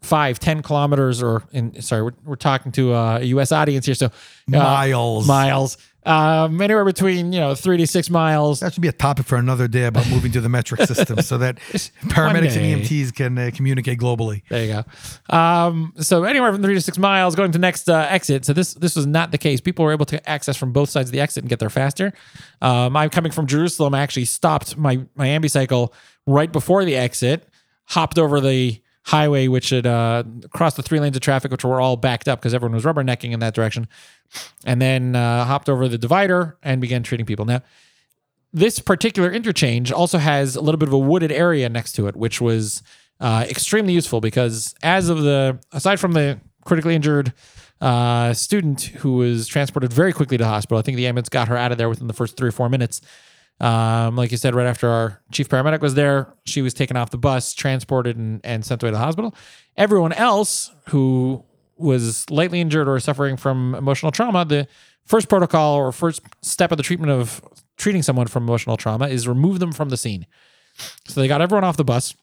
five, 0.02 0.38
ten 0.38 0.62
kilometers, 0.62 1.22
or 1.22 1.42
in 1.52 1.80
sorry, 1.80 2.02
we're, 2.02 2.14
we're 2.24 2.36
talking 2.36 2.72
to 2.72 2.92
a 2.92 3.22
U.S. 3.22 3.52
audience 3.52 3.86
here, 3.86 3.94
so 3.94 4.06
uh, 4.06 4.10
Miles. 4.48 5.26
miles, 5.26 5.78
um, 6.04 6.60
anywhere 6.60 6.84
between 6.84 7.32
you 7.32 7.38
know 7.38 7.54
three 7.54 7.76
to 7.76 7.86
six 7.86 8.10
miles. 8.10 8.60
that 8.60 8.72
should 8.74 8.82
be 8.82 8.88
a 8.88 8.92
topic 8.92 9.24
for 9.24 9.36
another 9.36 9.68
day 9.68 9.84
about 9.84 10.08
moving 10.08 10.32
to 10.32 10.40
the 10.40 10.48
metric 10.48 10.80
system 10.88 11.22
so 11.22 11.38
that 11.38 11.56
paramedics 11.58 12.56
and 12.56 12.82
EMTs 12.82 13.14
can 13.14 13.38
uh, 13.38 13.50
communicate 13.54 14.00
globally. 14.00 14.42
There 14.48 14.64
you 14.64 14.82
go. 15.30 15.36
Um, 15.36 15.92
so 15.98 16.24
anywhere 16.24 16.52
from 16.52 16.62
three 16.62 16.74
to 16.74 16.80
six 16.80 16.98
miles 16.98 17.36
going 17.36 17.52
to 17.52 17.58
next 17.58 17.88
uh, 17.88 18.06
exit. 18.08 18.44
So 18.44 18.52
this 18.52 18.74
this 18.74 18.96
was 18.96 19.06
not 19.06 19.30
the 19.30 19.38
case. 19.38 19.60
People 19.60 19.84
were 19.84 19.92
able 19.92 20.06
to 20.06 20.28
access 20.28 20.56
from 20.56 20.72
both 20.72 20.90
sides 20.90 21.08
of 21.08 21.12
the 21.12 21.20
exit 21.20 21.44
and 21.44 21.48
get 21.48 21.60
there 21.60 21.70
faster. 21.70 22.12
Um, 22.60 22.96
I'm 22.96 23.10
coming 23.10 23.30
from 23.30 23.46
Jerusalem. 23.46 23.94
I 23.94 24.00
actually 24.00 24.24
stopped 24.24 24.76
my 24.76 25.06
my 25.14 25.28
ambucycle 25.28 25.92
right 26.26 26.50
before 26.50 26.84
the 26.84 26.96
exit, 26.96 27.46
hopped 27.86 28.18
over 28.18 28.40
the 28.40 28.82
highway, 29.04 29.48
which 29.48 29.70
had 29.70 29.86
uh, 29.86 30.22
crossed 30.50 30.76
the 30.76 30.82
three 30.82 31.00
lanes 31.00 31.16
of 31.16 31.22
traffic, 31.22 31.50
which 31.50 31.64
were 31.64 31.80
all 31.80 31.96
backed 31.96 32.28
up 32.28 32.40
because 32.40 32.54
everyone 32.54 32.74
was 32.74 32.84
rubbernecking 32.84 33.32
in 33.32 33.40
that 33.40 33.54
direction, 33.54 33.88
and 34.64 34.80
then 34.80 35.16
uh, 35.16 35.44
hopped 35.44 35.68
over 35.68 35.88
the 35.88 35.98
divider 35.98 36.56
and 36.62 36.80
began 36.80 37.02
treating 37.02 37.26
people. 37.26 37.44
Now 37.44 37.62
this 38.52 38.78
particular 38.78 39.32
interchange 39.32 39.90
also 39.90 40.18
has 40.18 40.56
a 40.56 40.60
little 40.60 40.78
bit 40.78 40.88
of 40.88 40.92
a 40.92 40.98
wooded 40.98 41.32
area 41.32 41.68
next 41.68 41.92
to 41.92 42.06
it, 42.06 42.16
which 42.16 42.40
was 42.40 42.82
uh, 43.20 43.46
extremely 43.48 43.92
useful 43.92 44.20
because 44.20 44.74
as 44.82 45.08
of 45.08 45.22
the 45.22 45.58
aside 45.72 45.98
from 45.98 46.12
the 46.12 46.38
critically 46.64 46.94
injured 46.94 47.32
uh, 47.80 48.32
student 48.34 48.82
who 48.82 49.14
was 49.14 49.48
transported 49.48 49.92
very 49.92 50.12
quickly 50.12 50.36
to 50.36 50.44
the 50.44 50.48
hospital, 50.48 50.78
I 50.78 50.82
think 50.82 50.96
the 50.96 51.06
ambulance 51.06 51.28
got 51.28 51.48
her 51.48 51.56
out 51.56 51.72
of 51.72 51.78
there 51.78 51.88
within 51.88 52.06
the 52.06 52.12
first 52.12 52.36
three 52.36 52.48
or 52.48 52.52
four 52.52 52.68
minutes. 52.68 53.00
Um, 53.62 54.16
like 54.16 54.32
you 54.32 54.36
said, 54.36 54.56
right 54.56 54.66
after 54.66 54.88
our 54.88 55.22
chief 55.30 55.48
paramedic 55.48 55.80
was 55.80 55.94
there, 55.94 56.34
she 56.44 56.62
was 56.62 56.74
taken 56.74 56.96
off 56.96 57.10
the 57.10 57.18
bus, 57.18 57.54
transported, 57.54 58.16
and, 58.16 58.40
and 58.42 58.64
sent 58.64 58.82
away 58.82 58.90
to 58.90 58.96
the 58.96 59.02
hospital. 59.02 59.36
Everyone 59.76 60.12
else 60.12 60.72
who 60.88 61.44
was 61.76 62.28
lightly 62.28 62.60
injured 62.60 62.88
or 62.88 62.98
suffering 62.98 63.36
from 63.36 63.76
emotional 63.76 64.10
trauma, 64.10 64.44
the 64.44 64.66
first 65.06 65.28
protocol 65.28 65.76
or 65.76 65.92
first 65.92 66.22
step 66.42 66.72
of 66.72 66.76
the 66.76 66.82
treatment 66.82 67.12
of 67.12 67.40
treating 67.76 68.02
someone 68.02 68.26
from 68.26 68.42
emotional 68.42 68.76
trauma 68.76 69.06
is 69.06 69.28
remove 69.28 69.60
them 69.60 69.70
from 69.70 69.90
the 69.90 69.96
scene. 69.96 70.26
So 71.06 71.20
they 71.20 71.28
got 71.28 71.40
everyone 71.40 71.64
off 71.64 71.76
the 71.76 71.84
bus. 71.84 72.16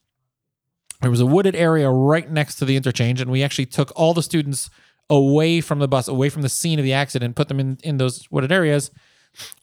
There 1.02 1.12
was 1.12 1.22
a 1.22 1.26
wooded 1.26 1.56
area 1.56 1.90
right 1.90 2.30
next 2.30 2.56
to 2.56 2.66
the 2.66 2.76
interchange, 2.76 3.22
and 3.22 3.32
we 3.32 3.44
actually 3.44 3.66
took 3.68 3.94
all 3.96 4.14
the 4.14 4.24
students 4.24 4.70
away 5.10 5.62
from 5.62 5.80
the 5.80 5.88
bus, 5.88 6.10
away 6.10 6.28
from 6.28 6.42
the 6.42 6.50
scene 6.50 6.80
of 6.80 6.84
the 6.84 6.92
accident, 6.94 7.38
put 7.38 7.48
them 7.48 7.62
in, 7.62 7.78
in 7.82 7.98
those 7.98 8.30
wooded 8.30 8.52
areas 8.52 8.92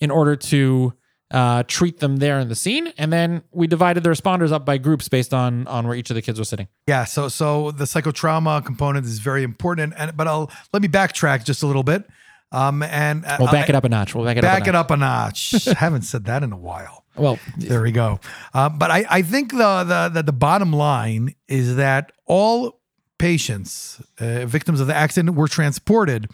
in 0.01 0.11
order 0.11 0.37
to 0.37 0.95
uh, 1.31 1.63
treat 1.67 1.99
them 2.01 2.19
there 2.19 2.39
in 2.39 2.49
the 2.49 2.55
scene. 2.55 2.93
And 2.99 3.13
then 3.13 3.43
we 3.51 3.67
divided 3.67 4.03
the 4.05 4.11
responders 4.11 4.53
up 4.53 4.65
by 4.65 4.79
groups 4.79 5.09
based 5.09 5.35
on 5.35 5.67
on 5.67 5.87
where 5.87 5.97
each 5.97 6.11
of 6.11 6.15
the 6.15 6.23
kids 6.23 6.39
was 6.39 6.49
sitting. 6.49 6.69
Yeah, 6.87 7.05
so 7.05 7.29
so 7.29 7.71
the 7.73 7.85
psychotrauma 7.85 8.65
component 8.65 9.07
is 9.07 9.19
very 9.19 9.43
important, 9.43 9.95
and 9.97 10.17
but 10.17 10.29
I'll 10.29 10.51
let 10.73 10.83
me 10.83 10.89
backtrack 10.89 11.45
just 11.45 11.63
a 11.63 11.67
little 11.67 11.83
bit. 11.83 12.07
Um, 12.53 12.83
and 12.85 13.25
uh, 13.25 13.39
We'll 13.41 13.51
back 13.51 13.67
I- 13.67 13.71
it 13.71 13.75
up 13.75 13.85
a 13.85 13.89
notch. 13.89 14.15
We'll 14.15 14.25
back 14.25 14.37
it 14.37 14.43
back 14.43 14.63
up. 14.63 14.67
a 14.67 14.71
it 14.71 14.73
notch. 14.73 14.85
up 14.85 14.91
a 14.93 14.97
notch. 14.97 15.69
I 15.75 15.75
haven't 15.75 16.03
said 16.03 16.25
that 16.27 16.45
in 16.45 16.53
a 16.53 16.57
while. 16.57 17.05
Well, 17.17 17.39
There 17.57 17.83
we 17.83 17.91
go. 17.93 18.21
Uh, 18.55 18.69
but 18.69 18.91
I, 18.91 19.05
I 19.11 19.23
think 19.23 19.51
the, 19.51 19.83
the 19.85 20.11
the 20.13 20.23
the 20.23 20.33
bottom 20.33 20.73
line 20.73 21.35
is 21.49 21.75
that 21.77 22.13
all 22.27 22.81
patients, 23.19 24.01
uh, 24.21 24.47
victims 24.47 24.81
of 24.81 24.87
the 24.87 24.95
accident, 24.95 25.35
were 25.37 25.49
transported 25.49 26.31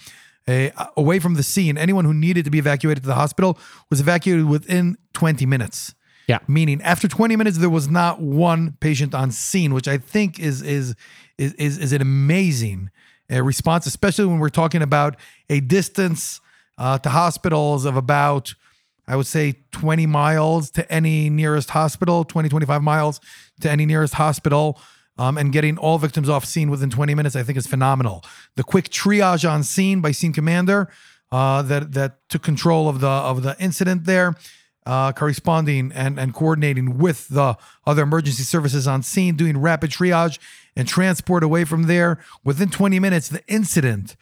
uh, 0.49 0.69
away 0.97 1.19
from 1.19 1.35
the 1.35 1.43
scene. 1.43 1.79
Anyone 1.79 2.05
who 2.05 2.15
needed 2.15 2.45
to 2.45 2.51
be 2.51 2.59
evacuated 2.59 3.03
to 3.05 3.07
the 3.07 3.15
hospital 3.15 3.59
was 3.91 4.01
evacuated 4.01 4.47
within 4.47 4.97
20 5.15 5.47
minutes. 5.47 5.95
Yeah. 6.29 6.39
Meaning, 6.47 6.81
after 6.83 7.09
20 7.09 7.37
minutes, 7.37 7.59
there 7.59 7.71
was 7.71 7.89
not 7.89 8.21
one 8.21 8.77
patient 8.81 9.15
on 9.15 9.33
scene, 9.33 9.75
which 9.75 9.89
I 9.89 9.99
think 9.99 10.39
is 10.39 10.63
is 10.63 10.95
is 11.37 11.53
is, 11.55 11.79
is 11.79 11.93
an 11.93 12.01
amazing 12.01 12.91
uh, 13.31 13.43
response, 13.43 13.87
especially 13.87 14.27
when 14.27 14.39
we're 14.39 14.49
talking 14.49 14.83
about 14.83 15.17
a 15.51 15.61
distance 15.61 16.41
uh, 16.79 16.99
to 16.99 17.09
hospitals 17.09 17.85
of 17.85 17.97
about 17.97 18.55
I 19.07 19.17
would 19.17 19.27
say 19.27 19.57
20 19.73 20.07
miles 20.07 20.71
to 20.73 20.91
any 20.91 21.29
nearest 21.29 21.71
hospital, 21.71 22.25
20, 22.25 22.49
25 22.49 22.83
miles 22.83 23.21
to 23.61 23.71
any 23.71 23.85
nearest 23.85 24.15
hospital, 24.15 24.81
um, 25.19 25.37
and 25.39 25.53
getting 25.53 25.79
all 25.79 25.99
victims 25.99 26.29
off 26.29 26.45
scene 26.45 26.71
within 26.71 26.91
20 26.91 27.15
minutes, 27.15 27.37
I 27.37 27.43
think 27.43 27.59
is 27.59 27.67
phenomenal. 27.67 28.25
The 28.57 28.65
quick 28.65 28.89
triage 28.89 29.49
on 29.49 29.63
scene 29.63 30.01
by 30.01 30.13
scene 30.13 30.33
commander 30.33 30.89
uh, 31.31 31.63
that 31.63 31.93
that 31.93 32.29
took 32.29 32.43
control 32.43 32.89
of 32.89 33.01
the 33.01 33.09
of 33.09 33.43
the 33.43 33.57
incident 33.59 34.05
there, 34.05 34.35
uh, 34.85 35.13
corresponding 35.13 35.93
and 35.95 36.19
and 36.19 36.35
coordinating 36.35 36.99
with 36.99 37.29
the 37.29 37.57
other 37.87 38.03
emergency 38.03 38.43
services 38.43 38.87
on 38.87 39.03
scene, 39.03 39.37
doing 39.37 39.59
rapid 39.59 39.91
triage 39.91 40.39
and 40.77 40.89
transport 40.89 41.43
away 41.43 41.65
from 41.65 41.85
there 41.85 42.23
within 42.45 42.69
20 42.69 42.99
minutes. 42.99 43.29
The 43.29 43.47
incident, 43.47 44.17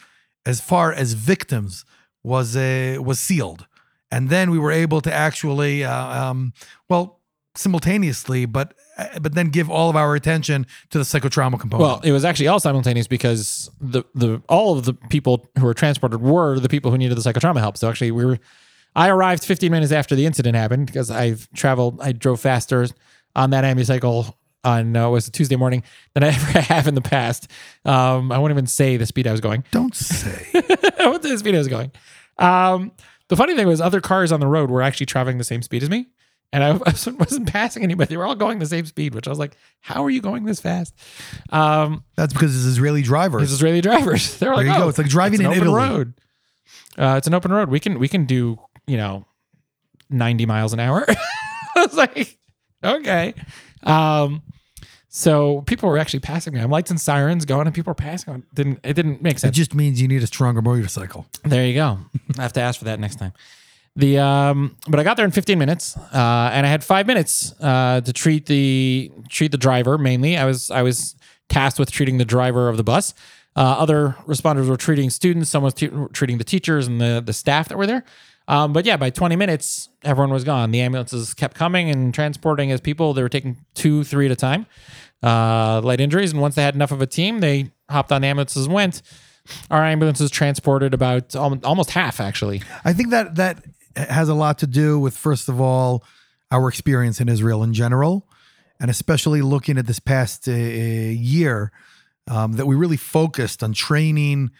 as 0.46 0.60
far 0.60 0.92
as 0.92 1.14
victims, 1.14 1.84
was 2.22 2.56
uh, 2.56 2.98
was 3.00 3.18
sealed 3.18 3.66
and 4.10 4.28
then 4.28 4.50
we 4.50 4.58
were 4.58 4.72
able 4.72 5.00
to 5.00 5.12
actually 5.12 5.84
uh, 5.84 6.22
um, 6.22 6.52
well 6.88 7.20
simultaneously 7.54 8.46
but 8.46 8.74
but 9.20 9.34
then 9.34 9.48
give 9.48 9.70
all 9.70 9.90
of 9.90 9.96
our 9.96 10.14
attention 10.14 10.66
to 10.90 10.98
the 10.98 11.04
psychotrauma 11.04 11.58
component 11.58 11.88
Well, 11.88 12.00
it 12.02 12.12
was 12.12 12.24
actually 12.24 12.48
all 12.48 12.60
simultaneous 12.60 13.06
because 13.06 13.70
the 13.80 14.04
the 14.14 14.42
all 14.48 14.78
of 14.78 14.84
the 14.84 14.94
people 14.94 15.48
who 15.58 15.64
were 15.64 15.74
transported 15.74 16.20
were 16.20 16.58
the 16.58 16.68
people 16.68 16.90
who 16.90 16.98
needed 16.98 17.16
the 17.16 17.22
psychotrauma 17.22 17.58
help. 17.58 17.76
So 17.76 17.88
actually, 17.88 18.10
we 18.10 18.24
were. 18.24 18.38
I 18.96 19.08
arrived 19.08 19.44
15 19.44 19.70
minutes 19.70 19.92
after 19.92 20.16
the 20.16 20.26
incident 20.26 20.56
happened 20.56 20.86
because 20.86 21.10
I've 21.10 21.48
traveled. 21.52 22.00
I 22.00 22.12
drove 22.12 22.40
faster 22.40 22.86
on 23.36 23.50
that 23.50 23.62
ambucycle 23.64 24.34
on 24.64 24.96
uh, 24.96 25.08
was 25.08 25.28
a 25.28 25.30
Tuesday 25.30 25.56
morning 25.56 25.82
than 26.14 26.24
I 26.24 26.28
ever 26.34 26.60
have 26.60 26.88
in 26.88 26.94
the 26.94 27.00
past. 27.00 27.50
Um, 27.84 28.32
I 28.32 28.38
won't 28.38 28.50
even 28.50 28.66
say 28.66 28.96
the 28.96 29.06
speed 29.06 29.26
I 29.26 29.32
was 29.32 29.40
going. 29.40 29.64
don't 29.70 29.94
say 29.94 30.44
I 30.98 31.06
won't 31.06 31.22
say 31.22 31.30
the 31.30 31.38
speed 31.38 31.54
I 31.54 31.58
was 31.58 31.68
going. 31.68 31.92
Um, 32.38 32.92
the 33.28 33.36
funny 33.36 33.54
thing 33.54 33.68
was, 33.68 33.80
other 33.80 34.00
cars 34.00 34.32
on 34.32 34.40
the 34.40 34.46
road 34.48 34.70
were 34.70 34.82
actually 34.82 35.06
traveling 35.06 35.38
the 35.38 35.44
same 35.44 35.62
speed 35.62 35.82
as 35.84 35.90
me. 35.90 36.08
And 36.52 36.64
I 36.64 36.72
wasn't 37.18 37.46
passing 37.46 37.82
anybody. 37.84 38.08
They 38.08 38.16
were 38.16 38.26
all 38.26 38.34
going 38.34 38.58
the 38.58 38.66
same 38.66 38.84
speed, 38.86 39.14
which 39.14 39.26
I 39.28 39.30
was 39.30 39.38
like, 39.38 39.56
how 39.80 40.04
are 40.04 40.10
you 40.10 40.20
going 40.20 40.44
this 40.44 40.60
fast? 40.60 40.94
Um, 41.50 42.02
that's 42.16 42.32
because 42.32 42.56
it's 42.56 42.64
israeli 42.66 43.02
drivers 43.02 43.44
It's 43.44 43.52
Israeli 43.52 43.80
drivers. 43.80 44.36
They're 44.38 44.50
like, 44.54 44.66
There 44.66 44.74
you 44.74 44.78
go. 44.80 44.84
"Oh, 44.86 44.88
It's 44.88 44.98
like 44.98 45.08
driving 45.08 45.40
an 45.40 45.46
in 45.46 45.52
open 45.52 45.62
Italy." 45.62 45.76
road. 45.76 46.14
Uh, 46.98 47.14
it's 47.18 47.26
an 47.28 47.34
open 47.34 47.52
road. 47.52 47.68
We 47.70 47.78
can 47.78 47.98
we 48.00 48.08
can 48.08 48.24
do 48.26 48.58
you 48.86 48.96
know 48.96 49.26
ninety 50.10 50.44
miles 50.44 50.72
an 50.72 50.80
hour. 50.80 51.06
I 51.76 51.86
was 51.86 51.94
like, 51.94 52.36
okay. 52.84 53.32
Um, 53.84 54.42
so 55.08 55.62
people 55.62 55.88
were 55.88 55.98
actually 55.98 56.20
passing 56.20 56.52
me. 56.54 56.60
I'm 56.60 56.70
lights 56.70 56.90
and 56.90 57.00
sirens 57.00 57.44
going, 57.44 57.66
and 57.68 57.74
people 57.74 57.92
are 57.92 57.94
passing. 57.94 58.34
On. 58.34 58.42
Didn't 58.54 58.80
it 58.82 58.94
didn't 58.94 59.22
make 59.22 59.38
sense? 59.38 59.42
it 59.44 59.46
sense? 59.46 59.56
just 59.56 59.74
means 59.74 60.02
you 60.02 60.08
need 60.08 60.22
a 60.22 60.26
stronger 60.26 60.62
motorcycle 60.62 61.26
There 61.44 61.64
you 61.64 61.74
go. 61.74 61.98
I 62.38 62.42
have 62.42 62.52
to 62.54 62.60
ask 62.60 62.78
for 62.80 62.86
that 62.86 62.98
next 63.00 63.16
time. 63.20 63.32
The 63.96 64.18
um, 64.18 64.76
but 64.88 65.00
I 65.00 65.04
got 65.04 65.16
there 65.16 65.26
in 65.26 65.32
15 65.32 65.58
minutes, 65.58 65.96
uh, 65.96 66.50
and 66.52 66.64
I 66.64 66.68
had 66.68 66.84
five 66.84 67.06
minutes 67.06 67.52
uh, 67.60 68.00
to 68.00 68.12
treat 68.12 68.46
the 68.46 69.10
treat 69.28 69.50
the 69.50 69.58
driver 69.58 69.98
mainly. 69.98 70.36
I 70.36 70.44
was 70.44 70.70
I 70.70 70.82
was 70.82 71.16
tasked 71.48 71.78
with 71.78 71.90
treating 71.90 72.18
the 72.18 72.24
driver 72.24 72.68
of 72.68 72.76
the 72.76 72.84
bus. 72.84 73.14
Uh, 73.56 73.76
other 73.78 74.16
responders 74.26 74.68
were 74.68 74.76
treating 74.76 75.10
students. 75.10 75.50
Some 75.50 75.64
was 75.64 75.74
treating 75.74 76.38
the 76.38 76.44
teachers 76.44 76.86
and 76.86 77.00
the 77.00 77.20
the 77.24 77.32
staff 77.32 77.68
that 77.68 77.76
were 77.76 77.86
there. 77.86 78.04
Um, 78.48 78.72
but 78.72 78.84
yeah, 78.84 78.96
by 78.96 79.10
20 79.10 79.36
minutes, 79.36 79.88
everyone 80.02 80.32
was 80.32 80.42
gone. 80.42 80.72
The 80.72 80.80
ambulances 80.80 81.34
kept 81.34 81.56
coming 81.56 81.88
and 81.88 82.12
transporting 82.12 82.72
as 82.72 82.80
people. 82.80 83.14
They 83.14 83.22
were 83.22 83.28
taking 83.28 83.64
two, 83.74 84.02
three 84.02 84.26
at 84.26 84.32
a 84.32 84.36
time, 84.36 84.66
uh, 85.22 85.80
light 85.84 86.00
injuries. 86.00 86.32
And 86.32 86.40
once 86.40 86.56
they 86.56 86.62
had 86.62 86.74
enough 86.74 86.90
of 86.90 87.00
a 87.00 87.06
team, 87.06 87.38
they 87.38 87.70
hopped 87.88 88.10
on 88.10 88.22
the 88.22 88.26
ambulances 88.26 88.66
and 88.66 88.74
went. 88.74 89.02
Our 89.70 89.84
ambulances 89.84 90.30
transported 90.32 90.94
about 90.94 91.36
almost 91.36 91.90
half, 91.90 92.20
actually. 92.20 92.62
I 92.84 92.92
think 92.92 93.10
that 93.10 93.36
that 93.36 93.64
has 93.96 94.28
a 94.28 94.34
lot 94.34 94.58
to 94.58 94.66
do 94.66 94.98
with 94.98 95.16
first 95.16 95.48
of 95.48 95.60
all 95.60 96.04
our 96.50 96.68
experience 96.68 97.20
in 97.20 97.28
Israel 97.28 97.62
in 97.62 97.72
general, 97.72 98.26
and 98.80 98.90
especially 98.90 99.42
looking 99.42 99.78
at 99.78 99.86
this 99.86 100.00
past 100.00 100.48
uh, 100.48 100.52
year 100.52 101.70
um, 102.28 102.52
that 102.52 102.66
we 102.66 102.76
really 102.76 102.96
focused 102.96 103.62
on 103.62 103.72
training 103.72 104.50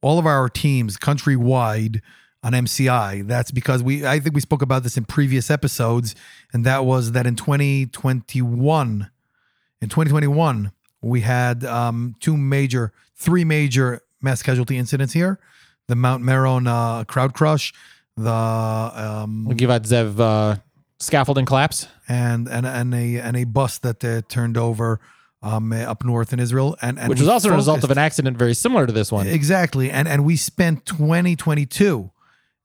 all 0.00 0.18
of 0.18 0.26
our 0.26 0.48
teams 0.48 0.96
countrywide 0.96 2.00
on 2.42 2.52
MCI. 2.52 3.26
That's 3.26 3.50
because 3.50 3.82
we 3.82 4.06
I 4.06 4.20
think 4.20 4.34
we 4.34 4.40
spoke 4.40 4.62
about 4.62 4.82
this 4.82 4.96
in 4.96 5.04
previous 5.04 5.50
episodes, 5.50 6.14
and 6.52 6.64
that 6.64 6.84
was 6.84 7.12
that 7.12 7.26
in 7.26 7.36
2021, 7.36 9.10
in 9.80 9.88
2021 9.88 10.72
we 11.00 11.20
had 11.20 11.64
um, 11.64 12.16
two 12.20 12.36
major, 12.36 12.92
three 13.14 13.44
major 13.44 14.02
mass 14.20 14.42
casualty 14.42 14.76
incidents 14.76 15.12
here: 15.12 15.38
the 15.88 15.96
Mount 15.96 16.22
Meron 16.22 16.66
uh, 16.66 17.04
crowd 17.04 17.34
crush, 17.34 17.72
the 18.18 18.30
um, 18.30 19.46
Givat 19.50 19.86
Zev 19.86 20.18
uh, 20.18 20.56
scaffolding 20.98 21.46
collapse. 21.46 21.86
and 22.08 22.48
and 22.48 22.66
and 22.66 22.94
a 22.94 23.18
and 23.18 23.36
a 23.36 23.44
bus 23.44 23.78
that 23.78 24.04
uh, 24.04 24.22
turned 24.28 24.56
over 24.56 25.00
um, 25.42 25.72
uh, 25.72 25.76
up 25.76 26.04
north 26.04 26.32
in 26.32 26.40
Israel, 26.40 26.76
and, 26.82 26.98
and 26.98 27.08
which 27.08 27.20
was 27.20 27.28
also 27.28 27.50
a 27.50 27.56
result 27.56 27.84
of 27.84 27.90
an 27.90 27.98
accident 27.98 28.36
very 28.36 28.54
similar 28.54 28.86
to 28.86 28.92
this 28.92 29.12
one. 29.12 29.26
Exactly. 29.26 29.90
And 29.90 30.08
and 30.08 30.24
we 30.24 30.36
spent 30.36 30.86
2022 30.86 32.10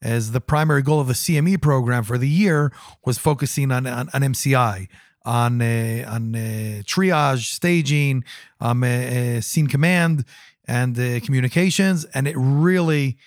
as 0.01 0.31
the 0.31 0.41
primary 0.41 0.81
goal 0.81 0.99
of 0.99 1.07
the 1.07 1.13
CME 1.13 1.61
program 1.61 2.03
for 2.03 2.17
the 2.17 2.27
year 2.27 2.71
was 3.05 3.17
focusing 3.17 3.71
on 3.71 3.85
on, 3.85 4.09
on 4.13 4.21
MCI, 4.21 4.87
on 5.23 5.61
uh, 5.61 6.05
on 6.07 6.35
uh, 6.35 6.81
triage, 6.83 7.53
staging, 7.53 8.23
um, 8.59 8.83
uh, 8.83 9.41
scene 9.41 9.67
command, 9.67 10.25
and 10.65 10.95
communications, 11.23 12.05
and 12.05 12.27
it 12.27 12.35
really 12.37 13.17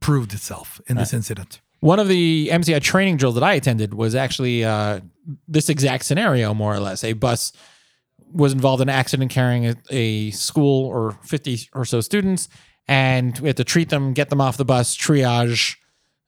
proved 0.00 0.32
itself 0.34 0.80
in 0.86 0.96
this 0.96 1.12
incident. 1.14 1.60
One 1.82 1.98
of 1.98 2.06
the 2.06 2.48
MCI 2.52 2.80
training 2.80 3.16
drills 3.16 3.34
that 3.34 3.42
I 3.42 3.54
attended 3.54 3.92
was 3.92 4.14
actually 4.14 4.64
uh, 4.64 5.00
this 5.48 5.68
exact 5.68 6.04
scenario, 6.04 6.54
more 6.54 6.72
or 6.72 6.78
less. 6.78 7.02
A 7.02 7.12
bus 7.12 7.52
was 8.32 8.52
involved 8.52 8.80
in 8.80 8.88
an 8.88 8.94
accident 8.94 9.32
carrying 9.32 9.66
a, 9.66 9.74
a 9.90 10.30
school 10.30 10.86
or 10.86 11.18
50 11.24 11.70
or 11.74 11.84
so 11.84 12.00
students, 12.00 12.48
and 12.86 13.36
we 13.40 13.48
had 13.48 13.56
to 13.56 13.64
treat 13.64 13.88
them, 13.88 14.12
get 14.12 14.30
them 14.30 14.40
off 14.40 14.56
the 14.56 14.64
bus, 14.64 14.96
triage, 14.96 15.76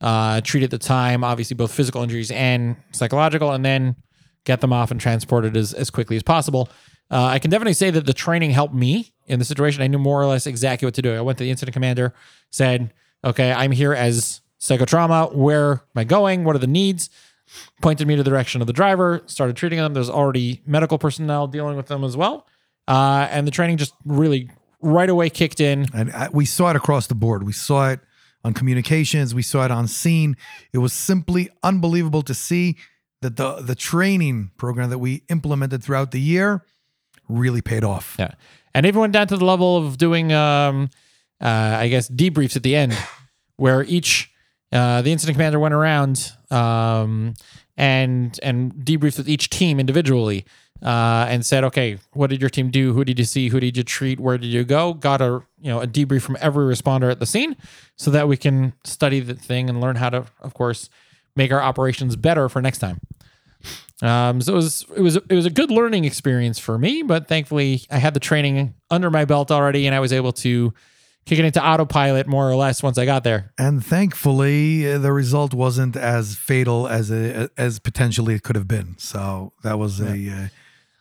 uh, 0.01 0.41
treat 0.41 0.65
at 0.65 0.73
the 0.73 0.79
time, 0.79 1.23
obviously 1.23 1.55
both 1.55 1.71
physical 1.71 2.03
injuries 2.03 2.33
and 2.33 2.75
psychological, 2.91 3.53
and 3.53 3.65
then 3.65 3.95
get 4.43 4.61
them 4.61 4.73
off 4.73 4.91
and 4.91 5.01
transported 5.01 5.57
as, 5.57 5.73
as 5.73 5.89
quickly 5.89 6.17
as 6.17 6.25
possible. 6.25 6.69
Uh, 7.13 7.27
I 7.27 7.39
can 7.39 7.53
definitely 7.53 7.75
say 7.75 7.93
that 7.93 8.07
the 8.07 8.13
training 8.13 8.51
helped 8.51 8.75
me 8.75 9.15
in 9.29 9.39
the 9.39 9.45
situation. 9.45 9.85
I 9.85 9.87
knew 9.87 10.01
more 10.01 10.21
or 10.21 10.27
less 10.27 10.49
exactly 10.49 10.85
what 10.85 10.95
to 10.95 11.03
do. 11.03 11.15
I 11.15 11.21
went 11.21 11.39
to 11.39 11.45
the 11.45 11.51
incident 11.51 11.75
commander, 11.75 12.13
said, 12.51 12.93
okay, 13.23 13.53
I'm 13.53 13.71
here 13.71 13.95
as 13.95 14.41
psychotrauma. 14.65 15.35
Where 15.35 15.73
am 15.73 15.81
I 15.97 16.05
going? 16.05 16.45
What 16.45 16.57
are 16.57 16.61
the 16.61 16.67
needs? 16.67 17.11
Pointed 17.83 18.09
me 18.09 18.17
to 18.17 18.23
the 18.23 18.31
direction 18.31 18.63
of 18.63 18.67
the 18.67 18.73
driver, 18.73 19.23
started 19.27 19.57
treating 19.57 19.79
them. 19.79 19.93
There's 19.93 20.09
already 20.09 20.63
medical 20.67 20.99
personnel 20.99 21.47
dealing 21.47 21.77
with 21.77 21.87
them 21.87 22.03
as 22.03 22.17
well. 22.17 22.47
Uh, 22.89 23.29
and 23.31 23.47
the 23.47 23.51
training 23.51 23.77
just 23.77 23.95
really 24.05 24.51
right 24.81 25.11
away 25.11 25.29
kicked 25.29 25.61
in. 25.61 25.87
And 25.95 26.11
I, 26.13 26.31
we 26.33 26.47
saw 26.47 26.71
it 26.71 26.77
across 26.77 27.07
the 27.07 27.15
board. 27.15 27.43
We 27.43 27.53
saw 27.53 27.91
it 27.91 28.01
on 28.43 28.55
communications. 28.55 29.35
We 29.35 29.43
saw 29.43 29.65
it 29.67 29.71
on 29.71 29.87
scene. 29.87 30.37
It 30.73 30.79
was 30.79 30.93
simply 30.93 31.51
unbelievable 31.63 32.23
to 32.23 32.35
see 32.35 32.77
that 33.21 33.37
the 33.37 33.63
the 33.63 33.75
training 33.75 34.51
program 34.57 34.91
that 34.91 34.99
we 34.99 35.23
implemented 35.29 35.83
throughout 35.83 36.11
the 36.11 36.21
year 36.21 36.65
really 37.29 37.63
paid 37.63 37.85
off. 37.85 38.17
Yeah. 38.19 38.33
And 38.75 38.87
even 38.87 39.01
went 39.01 39.13
down 39.13 39.29
to 39.29 39.37
the 39.37 39.45
level 39.45 39.77
of 39.77 39.99
doing, 39.99 40.33
um, 40.33 40.91
uh, 41.41 41.77
I 41.79 41.89
guess, 41.89 42.11
debriefs 42.11 42.57
at 42.57 42.63
the 42.63 42.75
end, 42.75 42.97
where 43.57 43.85
each 43.85 44.31
uh, 44.75 45.03
the 45.03 45.13
incident 45.13 45.37
commander 45.37 45.59
went 45.59 45.73
around 45.73 46.33
um, 46.51 47.35
and 47.77 48.39
and 48.43 48.73
debriefed 48.75 49.19
with 49.19 49.29
each 49.29 49.49
team 49.49 49.79
individually 49.79 50.45
uh, 50.83 51.27
and 51.29 51.47
said, 51.47 51.65
okay, 51.65 51.99
what 52.13 52.29
did 52.29 52.41
your 52.41 52.51
team 52.51 52.71
do? 52.71 52.93
Who 52.93 53.05
did 53.05 53.19
you 53.19 53.25
see? 53.25 53.49
Who 53.49 53.61
did 53.61 53.77
you 53.77 53.85
treat? 53.85 54.21
Where 54.21 54.37
did 54.37 54.49
you 54.49 54.65
go? 54.65 54.93
Got 54.93 55.23
a 55.23 55.43
you 55.61 55.71
know 55.71 55.81
a 55.81 55.87
debrief 55.87 56.23
from 56.23 56.37
every 56.41 56.65
responder 56.67 57.11
at 57.11 57.21
the 57.21 57.27
scene, 57.27 57.57
so 57.97 58.11
that 58.11 58.29
we 58.29 58.37
can 58.37 58.75
study 58.85 59.21
the 59.21 59.35
thing 59.35 59.71
and 59.71 59.81
learn 59.81 59.97
how 59.97 60.11
to, 60.11 60.27
of 60.41 60.55
course, 60.55 60.91
make 61.37 61.53
our 61.53 61.63
operations 61.63 62.17
better 62.17 62.49
for 62.49 62.61
next 62.61 62.79
time. 62.79 63.01
Um, 64.03 64.41
so 64.41 64.53
it 64.53 64.57
was 64.57 64.85
it 64.97 65.01
was 65.01 65.17
it 65.17 65.35
was 65.35 65.47
a 65.47 65.51
good 65.51 65.71
learning 65.71 66.05
experience 66.05 66.59
for 66.59 66.79
me, 66.79 67.03
but 67.03 67.29
thankfully 67.29 67.83
I 67.91 67.99
had 67.99 68.13
the 68.13 68.21
training 68.21 68.75
under 68.91 69.11
my 69.11 69.25
belt 69.25 69.51
already, 69.51 69.87
and 69.87 69.95
I 69.95 70.01
was 70.01 70.13
able 70.13 70.33
to 70.33 70.75
kick 71.25 71.39
it 71.39 71.45
into 71.45 71.65
autopilot 71.65 72.27
more 72.27 72.49
or 72.49 72.57
less 72.57 72.83
once 72.83 72.99
I 72.99 73.05
got 73.05 73.25
there. 73.25 73.53
And 73.59 73.85
thankfully, 73.85 74.91
uh, 74.91 74.99
the 74.99 75.13
result 75.13 75.55
wasn't 75.55 75.97
as 75.97 76.37
fatal 76.37 76.87
as 76.87 77.11
a, 77.11 77.49
as 77.57 77.79
potentially 77.79 78.35
it 78.35 78.43
could 78.43 78.57
have 78.57 78.69
been. 78.69 78.97
So 78.99 79.53
that 79.63 79.79
was 79.79 80.01
a, 80.01 80.07
uh, 80.07 80.49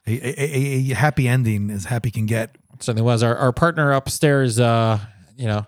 a, 0.08 0.12
a, 0.12 0.34
a 0.38 0.92
a 0.92 0.96
happy 0.96 1.28
ending 1.28 1.70
as 1.70 1.86
happy 1.86 2.12
can 2.12 2.26
get. 2.26 2.56
It 2.74 2.84
certainly 2.84 3.06
was. 3.06 3.24
Our 3.24 3.36
our 3.36 3.52
partner 3.52 3.92
upstairs, 3.92 4.60
uh, 4.60 5.00
you 5.38 5.48
know, 5.48 5.66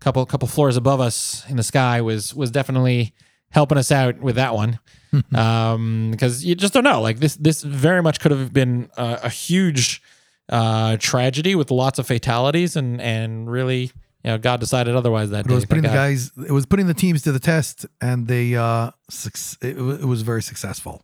couple 0.00 0.24
couple 0.26 0.48
floors 0.48 0.76
above 0.76 1.00
us 1.00 1.44
in 1.48 1.56
the 1.56 1.62
sky 1.62 2.00
was 2.00 2.34
was 2.34 2.50
definitely 2.50 3.14
helping 3.50 3.78
us 3.78 3.90
out 3.90 4.18
with 4.18 4.36
that 4.36 4.54
one. 4.54 4.78
um, 5.34 6.10
because 6.10 6.44
you 6.44 6.54
just 6.54 6.74
don't 6.74 6.84
know. 6.84 7.00
Like 7.00 7.18
this 7.18 7.36
this 7.36 7.62
very 7.62 8.02
much 8.02 8.20
could 8.20 8.30
have 8.30 8.52
been 8.52 8.90
a, 8.96 9.20
a 9.24 9.28
huge 9.28 10.02
uh 10.48 10.96
tragedy 10.98 11.54
with 11.54 11.70
lots 11.70 11.98
of 11.98 12.06
fatalities 12.06 12.76
and 12.76 13.00
and 13.00 13.50
really 13.50 13.80
you 14.24 14.30
know 14.30 14.38
God 14.38 14.60
decided 14.60 14.94
otherwise 14.96 15.30
that 15.30 15.44
But 15.44 15.48
day. 15.48 15.54
it 15.54 15.56
was 15.56 15.66
putting 15.66 15.82
the 15.82 15.88
guys. 15.88 16.32
It 16.36 16.52
was 16.52 16.66
putting 16.66 16.86
the 16.86 16.94
teams 16.94 17.22
to 17.22 17.32
the 17.32 17.38
test, 17.38 17.86
and 18.00 18.26
they 18.26 18.54
uh, 18.56 18.90
it, 19.62 19.76
it 19.78 20.04
was 20.04 20.22
very 20.22 20.42
successful. 20.42 21.02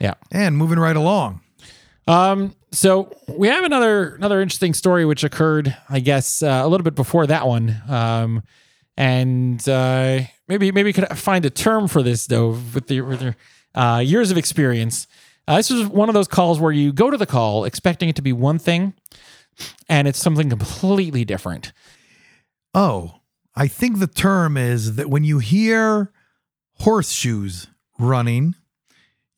Yeah. 0.00 0.14
And 0.30 0.56
moving 0.56 0.78
right 0.78 0.96
along. 0.96 1.40
Um, 2.06 2.54
so 2.72 3.12
we 3.28 3.48
have 3.48 3.64
another 3.64 4.14
another 4.16 4.40
interesting 4.40 4.74
story 4.74 5.04
which 5.04 5.24
occurred, 5.24 5.76
I 5.90 6.00
guess, 6.00 6.42
uh, 6.42 6.62
a 6.64 6.68
little 6.68 6.84
bit 6.84 6.94
before 6.94 7.26
that 7.26 7.46
one. 7.46 7.80
Um, 7.88 8.42
and 8.96 9.66
uh, 9.68 10.20
maybe 10.48 10.72
maybe 10.72 10.88
you 10.90 10.94
could 10.94 11.08
find 11.18 11.44
a 11.44 11.50
term 11.50 11.86
for 11.88 12.02
this 12.02 12.26
though 12.26 12.50
with 12.74 12.86
the 12.86 13.00
with 13.02 13.22
your 13.22 13.36
uh, 13.74 14.02
years 14.04 14.30
of 14.30 14.36
experience. 14.38 15.06
Uh, 15.48 15.56
this 15.56 15.70
was 15.70 15.86
one 15.86 16.10
of 16.10 16.14
those 16.14 16.28
calls 16.28 16.60
where 16.60 16.70
you 16.70 16.92
go 16.92 17.10
to 17.10 17.16
the 17.16 17.24
call 17.24 17.64
expecting 17.64 18.10
it 18.10 18.16
to 18.16 18.22
be 18.22 18.34
one 18.34 18.58
thing, 18.58 18.92
and 19.88 20.06
it's 20.06 20.18
something 20.18 20.50
completely 20.50 21.24
different. 21.24 21.72
Oh, 22.74 23.20
I 23.56 23.66
think 23.66 23.98
the 23.98 24.06
term 24.06 24.58
is 24.58 24.96
that 24.96 25.08
when 25.08 25.24
you 25.24 25.38
hear 25.38 26.12
horseshoes 26.80 27.66
running, 27.98 28.56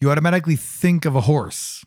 you 0.01 0.11
automatically 0.11 0.57
think 0.57 1.05
of 1.05 1.15
a 1.15 1.23
horse. 1.23 1.85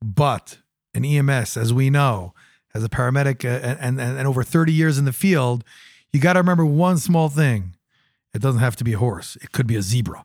But 0.00 0.58
an 0.94 1.04
EMS, 1.04 1.56
as 1.56 1.72
we 1.72 1.90
know, 1.90 2.34
as 2.74 2.84
a 2.84 2.88
paramedic 2.88 3.44
uh, 3.44 3.76
and, 3.80 4.00
and, 4.00 4.18
and 4.18 4.28
over 4.28 4.44
30 4.44 4.72
years 4.72 4.98
in 4.98 5.04
the 5.04 5.12
field, 5.12 5.64
you 6.12 6.20
got 6.20 6.34
to 6.34 6.38
remember 6.38 6.64
one 6.64 6.98
small 6.98 7.28
thing. 7.28 7.74
It 8.32 8.40
doesn't 8.40 8.60
have 8.60 8.76
to 8.76 8.84
be 8.84 8.92
a 8.92 8.98
horse, 8.98 9.36
it 9.42 9.50
could 9.50 9.66
be 9.66 9.74
a 9.74 9.82
zebra. 9.82 10.24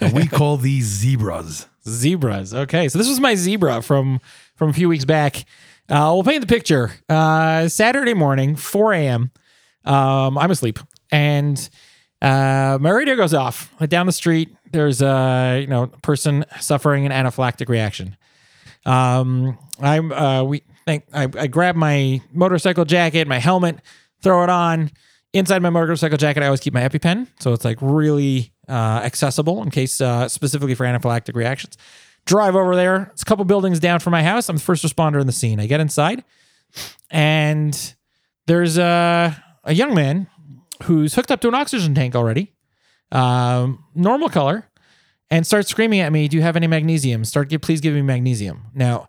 And 0.00 0.12
we 0.12 0.26
call 0.26 0.56
these 0.56 0.86
zebras. 0.86 1.68
Zebras. 1.86 2.52
Okay, 2.54 2.88
so 2.88 2.98
this 2.98 3.08
was 3.08 3.20
my 3.20 3.34
zebra 3.34 3.82
from 3.82 4.20
from 4.56 4.70
a 4.70 4.72
few 4.72 4.88
weeks 4.88 5.04
back. 5.04 5.44
Uh, 5.88 6.10
we'll 6.12 6.24
paint 6.24 6.40
the 6.40 6.46
picture. 6.46 6.90
Uh, 7.08 7.68
Saturday 7.68 8.14
morning, 8.14 8.56
4 8.56 8.92
a.m. 8.94 9.30
Um, 9.84 10.36
I'm 10.36 10.50
asleep, 10.50 10.80
and 11.12 11.56
uh, 12.20 12.78
my 12.80 12.90
radio 12.90 13.14
goes 13.14 13.32
off. 13.34 13.72
Down 13.88 14.06
the 14.06 14.12
street, 14.12 14.54
there's 14.72 15.00
a 15.00 15.60
you 15.60 15.68
know 15.68 15.86
person 16.02 16.44
suffering 16.60 17.06
an 17.06 17.12
anaphylactic 17.12 17.68
reaction. 17.68 18.16
Um, 18.84 19.58
I'm 19.80 20.12
uh, 20.12 20.42
we 20.42 20.62
think 20.86 21.04
I, 21.12 21.24
I 21.38 21.46
grab 21.46 21.76
my 21.76 22.20
motorcycle 22.32 22.84
jacket, 22.84 23.28
my 23.28 23.38
helmet, 23.38 23.78
throw 24.22 24.42
it 24.42 24.50
on. 24.50 24.90
Inside 25.32 25.60
my 25.60 25.70
motorcycle 25.70 26.16
jacket, 26.16 26.42
I 26.42 26.46
always 26.46 26.60
keep 26.60 26.72
my 26.72 26.80
EpiPen, 26.80 27.26
so 27.38 27.52
it's 27.52 27.64
like 27.64 27.78
really 27.82 28.52
uh, 28.68 29.00
accessible 29.04 29.62
in 29.62 29.70
case 29.70 30.00
uh, 30.00 30.28
specifically 30.28 30.74
for 30.74 30.84
anaphylactic 30.84 31.34
reactions. 31.34 31.76
Drive 32.24 32.56
over 32.56 32.74
there. 32.74 33.10
It's 33.12 33.22
a 33.22 33.24
couple 33.24 33.44
buildings 33.44 33.78
down 33.78 34.00
from 34.00 34.10
my 34.10 34.22
house. 34.22 34.48
I'm 34.48 34.56
the 34.56 34.62
first 34.62 34.84
responder 34.84 35.20
in 35.20 35.26
the 35.26 35.32
scene. 35.32 35.60
I 35.60 35.66
get 35.66 35.80
inside, 35.80 36.24
and 37.10 37.94
there's 38.46 38.78
a 38.78 39.42
a 39.62 39.74
young 39.74 39.94
man 39.94 40.28
who's 40.84 41.14
hooked 41.14 41.30
up 41.30 41.40
to 41.40 41.48
an 41.48 41.54
oxygen 41.54 41.94
tank 41.94 42.16
already, 42.16 42.52
um, 43.12 43.84
normal 43.94 44.28
color, 44.28 44.68
and 45.30 45.46
starts 45.46 45.68
screaming 45.68 46.00
at 46.00 46.10
me, 46.10 46.26
"Do 46.26 46.36
you 46.36 46.42
have 46.42 46.56
any 46.56 46.66
magnesium? 46.66 47.24
Start, 47.24 47.48
give, 47.48 47.60
please 47.60 47.80
give 47.80 47.94
me 47.94 48.02
magnesium." 48.02 48.66
Now, 48.74 49.08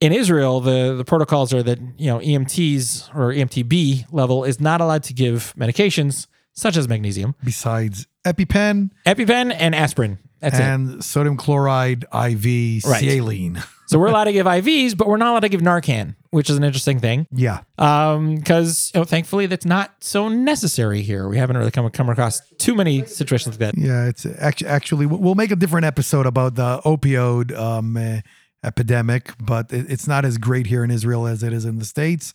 in 0.00 0.12
Israel, 0.12 0.60
the 0.60 0.94
the 0.96 1.04
protocols 1.04 1.54
are 1.54 1.62
that 1.62 1.78
you 1.96 2.06
know 2.06 2.18
EMTs 2.18 3.14
or 3.14 3.32
EMTB 3.32 4.06
level 4.10 4.42
is 4.42 4.60
not 4.60 4.80
allowed 4.80 5.04
to 5.04 5.14
give 5.14 5.54
medications 5.56 6.26
such 6.52 6.76
as 6.76 6.88
magnesium, 6.88 7.34
Besides 7.44 8.06
EpiPen 8.24 8.90
EpiPen, 9.06 9.54
and 9.58 9.74
aspirin. 9.74 10.18
That's 10.40 10.58
it. 10.58 10.62
and 10.62 11.04
sodium 11.04 11.36
chloride 11.36 12.04
IV 12.04 12.84
Right. 12.86 13.00
saline. 13.00 13.62
So 13.90 13.98
we're 13.98 14.06
allowed 14.06 14.26
to 14.26 14.32
give 14.32 14.46
IVs, 14.46 14.96
but 14.96 15.08
we're 15.08 15.16
not 15.16 15.30
allowed 15.32 15.40
to 15.40 15.48
give 15.48 15.62
Narcan, 15.62 16.14
which 16.30 16.48
is 16.48 16.56
an 16.56 16.62
interesting 16.62 17.00
thing. 17.00 17.26
Yeah. 17.32 17.62
Um, 17.76 18.36
because 18.36 18.92
you 18.94 19.00
know, 19.00 19.04
thankfully 19.04 19.46
that's 19.46 19.66
not 19.66 19.90
so 19.98 20.28
necessary 20.28 21.02
here. 21.02 21.28
We 21.28 21.38
haven't 21.38 21.56
really 21.56 21.72
come 21.72 21.90
come 21.90 22.08
across 22.08 22.40
too 22.58 22.76
many 22.76 23.04
situations 23.04 23.58
like 23.58 23.74
that. 23.74 23.74
Yeah, 23.76 24.06
it's 24.06 24.24
actually 24.38 24.68
actually 24.68 25.06
we'll 25.06 25.34
make 25.34 25.50
a 25.50 25.56
different 25.56 25.86
episode 25.86 26.26
about 26.26 26.54
the 26.54 26.80
opioid 26.84 27.50
um, 27.58 27.96
uh, 27.96 28.20
epidemic, 28.62 29.32
but 29.40 29.72
it, 29.72 29.90
it's 29.90 30.06
not 30.06 30.24
as 30.24 30.38
great 30.38 30.66
here 30.68 30.84
in 30.84 30.92
Israel 30.92 31.26
as 31.26 31.42
it 31.42 31.52
is 31.52 31.64
in 31.64 31.80
the 31.80 31.84
states. 31.84 32.32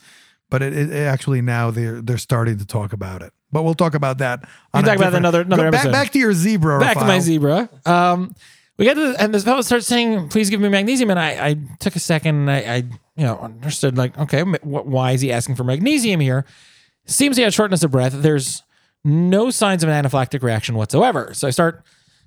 But 0.50 0.62
it, 0.62 0.74
it, 0.78 0.94
actually 0.94 1.42
now 1.42 1.72
they're 1.72 2.02
they're 2.02 2.18
starting 2.18 2.58
to 2.60 2.66
talk 2.66 2.94
about 2.94 3.22
it. 3.22 3.34
But 3.52 3.64
we'll 3.64 3.74
talk 3.74 3.96
about 3.96 4.20
that. 4.20 4.42
We'll 4.74 4.84
talk 4.84 4.98
about 4.98 5.14
another- 5.16 5.42
another 5.42 5.72
back, 5.72 5.80
episode. 5.86 5.92
back 5.92 6.12
to 6.12 6.20
your 6.20 6.34
zebra. 6.34 6.80
Back 6.80 6.98
to 6.98 7.06
my 7.06 7.20
zebra. 7.20 7.70
Um, 7.86 8.36
we 8.78 8.86
get 8.86 8.96
to 8.96 9.16
and 9.20 9.34
this 9.34 9.44
fellow 9.44 9.62
starts 9.62 9.88
saying, 9.88 10.30
"Please 10.30 10.50
give 10.50 10.60
me 10.62 10.70
magnesium," 10.70 11.10
and 11.10 11.20
I, 11.20 11.48
I 11.48 11.56
took 11.80 11.96
a 11.96 12.00
second. 12.00 12.36
And 12.48 12.52
I, 12.52 12.58
I, 12.58 12.76
you 13.16 13.24
know, 13.26 13.38
understood 13.40 13.98
like, 13.98 14.18
okay, 14.18 14.42
wh- 14.42 14.86
why 14.86 15.14
is 15.14 15.22
he 15.22 15.32
asking 15.32 15.56
for 15.56 15.64
magnesium 15.64 16.20
here? 16.20 16.46
Seems 17.06 17.38
he 17.38 17.44
had 17.44 17.54
shortness 17.54 17.84
of 17.84 17.92
breath. 17.92 18.12
There's 18.14 18.64
no 19.04 19.50
signs 19.50 19.84
of 19.84 19.90
an 19.90 20.04
anaphylactic 20.04 20.44
reaction 20.44 20.76
whatsoever. 20.76 21.34
So 21.34 21.48
I 21.48 21.52
start, 21.52 21.84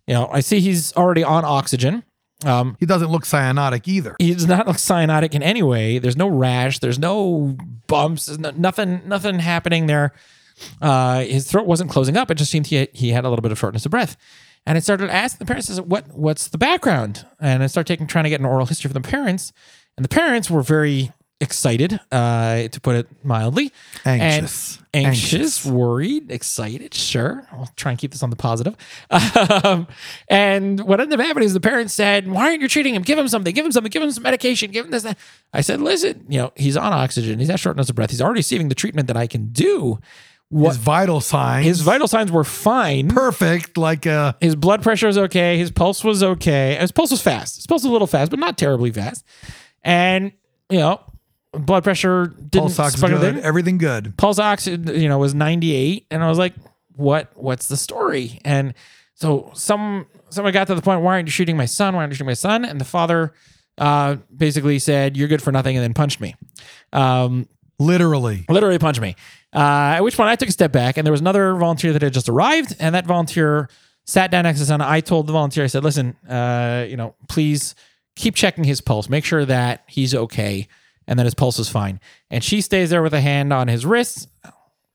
you 0.07 0.15
know, 0.15 0.29
I 0.33 0.41
see 0.41 0.61
he's 0.61 0.93
already 0.97 1.23
on 1.25 1.45
oxygen. 1.45 2.05
Um, 2.45 2.77
He 2.79 2.87
doesn't 2.87 3.11
look 3.11 3.25
cyanotic 3.25 3.89
either. 3.89 4.15
he's 4.19 4.47
not 4.47 4.67
like 4.67 4.77
cyanotic 4.77 5.35
in 5.35 5.43
any 5.43 5.63
way. 5.63 5.99
There's 5.99 6.17
no 6.17 6.29
rash. 6.29 6.79
There's 6.79 6.99
no 6.99 7.57
bumps. 7.89 8.27
There's 8.27 8.39
no, 8.39 8.51
nothing. 8.51 9.03
Nothing 9.07 9.39
happening 9.41 9.87
there. 9.87 10.13
Uh, 10.81 11.21
his 11.21 11.51
throat 11.51 11.67
wasn't 11.67 11.91
closing 11.91 12.17
up. 12.17 12.31
It 12.31 12.35
just 12.37 12.51
seemed 12.51 12.67
he 12.69 12.89
he 12.93 13.11
had 13.11 13.25
a 13.25 13.29
little 13.29 13.43
bit 13.43 13.53
of 13.53 13.59
shortness 13.59 13.85
of 13.87 13.91
breath. 13.91 14.17
And 14.67 14.77
I 14.77 14.81
started 14.81 15.09
asking 15.11 15.39
the 15.39 15.45
parents, 15.47 15.81
"What 15.81 16.09
what's 16.17 16.49
the 16.49 16.59
background?" 16.59 17.27
And 17.41 17.63
I 17.63 17.67
started 17.69 17.89
taking 17.89 18.07
trying 18.07 18.25
to 18.25 18.31
get 18.31 18.41
an 18.41 18.47
oral 18.47 18.67
history 18.67 18.89
from 18.91 19.01
the 19.03 19.09
parents. 19.09 19.53
And 19.97 20.05
the 20.05 20.09
parents 20.09 20.51
were 20.51 20.63
very 20.63 21.13
excited, 21.41 22.01
uh, 22.11 22.69
to 22.69 22.81
put 22.81 22.97
it 22.97 23.07
mildly, 23.25 23.73
Anxious. 24.05 24.79
and 24.93 25.07
anxious, 25.07 25.33
Anxious. 25.35 25.67
worried, 25.67 26.31
excited. 26.31 26.95
Sure, 26.95 27.47
I'll 27.53 27.71
try 27.77 27.93
and 27.93 27.99
keep 27.99 28.11
this 28.13 28.23
on 28.23 28.31
the 28.31 28.37
positive. 28.37 28.75
Um, 29.65 29.87
and 30.29 30.81
what 30.81 31.01
ended 31.01 31.19
up 31.21 31.25
happening 31.27 31.47
is 31.47 31.55
the 31.55 31.61
parents 31.61 31.95
said, 31.95 32.29
"Why 32.29 32.49
aren't 32.49 32.61
you 32.63 32.69
treating 32.69 32.95
him? 32.95 33.03
Give 33.03 33.19
him 33.19 33.29
something. 33.29 33.55
Give 33.55 33.65
him 33.65 33.73
something. 33.73 33.91
Give 33.91 34.03
him 34.03 34.11
some 34.11 34.23
medication. 34.23 34.71
Give 34.71 34.85
him 34.85 34.91
this." 34.91 35.03
That. 35.05 35.19
I 35.53 35.61
said, 35.61 35.81
"Listen, 35.81 36.25
you 36.29 36.39
know, 36.39 36.53
he's 36.57 36.77
on 36.77 36.93
oxygen. 36.93 37.39
He's 37.39 37.49
had 37.49 37.61
shortness 37.61 37.89
of 37.89 37.97
breath. 37.97 38.11
He's 38.11 38.21
already 38.23 38.39
receiving 38.41 38.69
the 38.69 38.75
treatment 38.75 39.07
that 39.09 39.17
I 39.17 39.27
can 39.27 39.47
do. 39.53 39.99
What 40.51 40.69
His 40.71 40.77
vital 40.79 41.21
signs. 41.21 41.67
his 41.67 41.81
vital 41.83 42.09
signs 42.09 42.33
were 42.33 42.43
fine. 42.45 43.09
perfect. 43.09 43.77
Like 43.77 44.07
uh, 44.07 44.33
His 44.41 44.57
blood 44.57 44.83
pressure 44.83 45.07
was 45.07 45.19
okay. 45.19 45.59
His 45.59 45.71
pulse 45.71 46.03
was 46.03 46.23
okay. 46.23 46.77
His 46.81 46.91
pulse 46.91 47.11
was 47.11 47.21
fast. 47.21 47.57
His 47.57 47.67
pulse 47.67 47.83
was 47.83 47.91
a 47.91 47.93
little 47.93 48.07
fast, 48.07 48.31
but 48.31 48.39
not 48.41 48.57
terribly 48.57 48.91
fast. 48.91 49.25
And 49.83 50.33
you 50.71 50.79
know, 50.79 51.01
blood 51.53 51.85
pressure 51.85 52.27
didn't 52.27 52.75
pulse 52.75 52.79
ox 52.79 53.01
good. 53.01 53.39
Everything 53.39 53.79
good. 53.79 54.17
Pulse 54.17 54.39
ox, 54.39 54.67
you 54.67 55.09
know, 55.09 55.19
was 55.19 55.35
98. 55.35 56.07
And 56.11 56.23
I 56.23 56.29
was 56.29 56.39
like, 56.39 56.55
what, 56.97 57.31
what's 57.35 57.69
the 57.69 57.77
story? 57.77 58.41
And 58.45 58.75
so 59.15 59.51
some, 59.55 60.07
someone 60.31 60.53
got 60.53 60.67
to 60.67 60.75
the 60.75 60.83
point, 60.83 61.03
why 61.03 61.15
aren't 61.15 61.27
you 61.27 61.33
shooting 61.33 61.57
my 61.57 61.65
son? 61.67 61.95
Why 61.95 62.01
aren't 62.01 62.13
you 62.13 62.17
shooting 62.17 62.27
my 62.27 62.35
son? 62.35 62.65
And 62.65 62.81
the 62.81 62.85
father, 62.85 63.33
uh, 63.79 64.17
basically 64.37 64.79
said, 64.79 65.17
you're 65.17 65.29
good 65.29 65.43
for 65.43 65.53
nothing. 65.53 65.77
And 65.77 65.83
then 65.83 65.95
punched 65.95 66.21
me. 66.21 66.35
Um, 66.93 67.49
Literally. 67.79 68.45
literally 68.49 68.79
punched 68.79 69.01
me. 69.01 69.15
Uh, 69.55 69.95
at 69.97 70.01
which 70.03 70.17
point 70.17 70.29
I 70.29 70.37
took 70.37 70.49
a 70.49 70.53
step 70.53 70.73
back, 70.73 70.97
and 70.97 71.07
there 71.07 71.13
was 71.13 71.21
another 71.21 71.55
volunteer 71.55 71.93
that 71.93 72.03
had 72.03 72.13
just 72.13 72.29
arrived, 72.29 72.75
and 72.81 72.95
that 72.95 73.07
volunteer 73.07 73.71
sat 74.05 74.31
down 74.31 74.43
next 74.43 74.59
to 74.59 74.67
son. 74.67 74.81
I 74.81 75.01
told 75.01 75.29
the 75.29 75.33
volunteer, 75.33 75.63
I 75.63 75.69
said, 75.69 75.85
"Listen, 75.85 76.17
uh, 76.29 76.85
you 76.89 76.97
know, 76.97 77.15
please 77.29 77.77
keep 78.17 78.35
checking 78.35 78.65
his 78.65 78.81
pulse. 78.81 79.09
Make 79.09 79.25
sure 79.25 79.45
that 79.45 79.85
he's 79.87 80.13
okay, 80.15 80.67
and 81.09 81.19
that 81.19 81.25
his 81.25 81.35
pulse 81.35 81.59
is 81.59 81.69
fine." 81.69 81.99
And 82.31 82.45
she 82.45 82.61
stays 82.61 82.91
there 82.91 83.03
with 83.03 83.15
a 83.15 83.21
hand 83.21 83.53
on 83.53 83.67
his 83.67 83.85
wrist, 83.85 84.29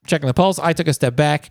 checking 0.07 0.27
the 0.27 0.33
pulse. 0.33 0.59
I 0.59 0.71
took 0.71 0.87
a 0.87 0.93
step 0.93 1.17
back. 1.17 1.49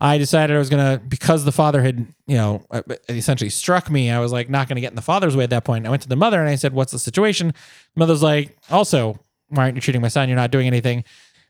I 0.00 0.18
decided 0.18 0.54
I 0.54 0.58
was 0.58 0.68
gonna 0.68 1.00
because 1.06 1.44
the 1.44 1.52
father 1.52 1.80
had, 1.80 2.06
you 2.26 2.36
know, 2.36 2.64
uh, 2.70 2.82
essentially 3.08 3.50
struck 3.50 3.88
me. 3.90 4.10
I 4.10 4.18
was 4.18 4.32
like 4.32 4.50
not 4.50 4.68
gonna 4.68 4.80
get 4.80 4.90
in 4.90 4.96
the 4.96 5.02
father's 5.02 5.36
way 5.36 5.44
at 5.44 5.50
that 5.50 5.64
point. 5.64 5.86
I 5.86 5.90
went 5.90 6.02
to 6.02 6.08
the 6.08 6.16
mother 6.16 6.40
and 6.40 6.48
I 6.48 6.56
said, 6.56 6.72
"What's 6.74 6.92
the 6.92 6.98
situation?" 6.98 7.48
The 7.94 7.98
mother's 7.98 8.22
like, 8.22 8.56
"Also, 8.68 9.18
why 9.48 9.64
aren't 9.64 9.76
you 9.76 9.80
treating 9.80 10.02
my 10.02 10.08
son? 10.08 10.28
You're 10.28 10.36
not 10.36 10.50
doing 10.50 10.66
anything." 10.66 11.04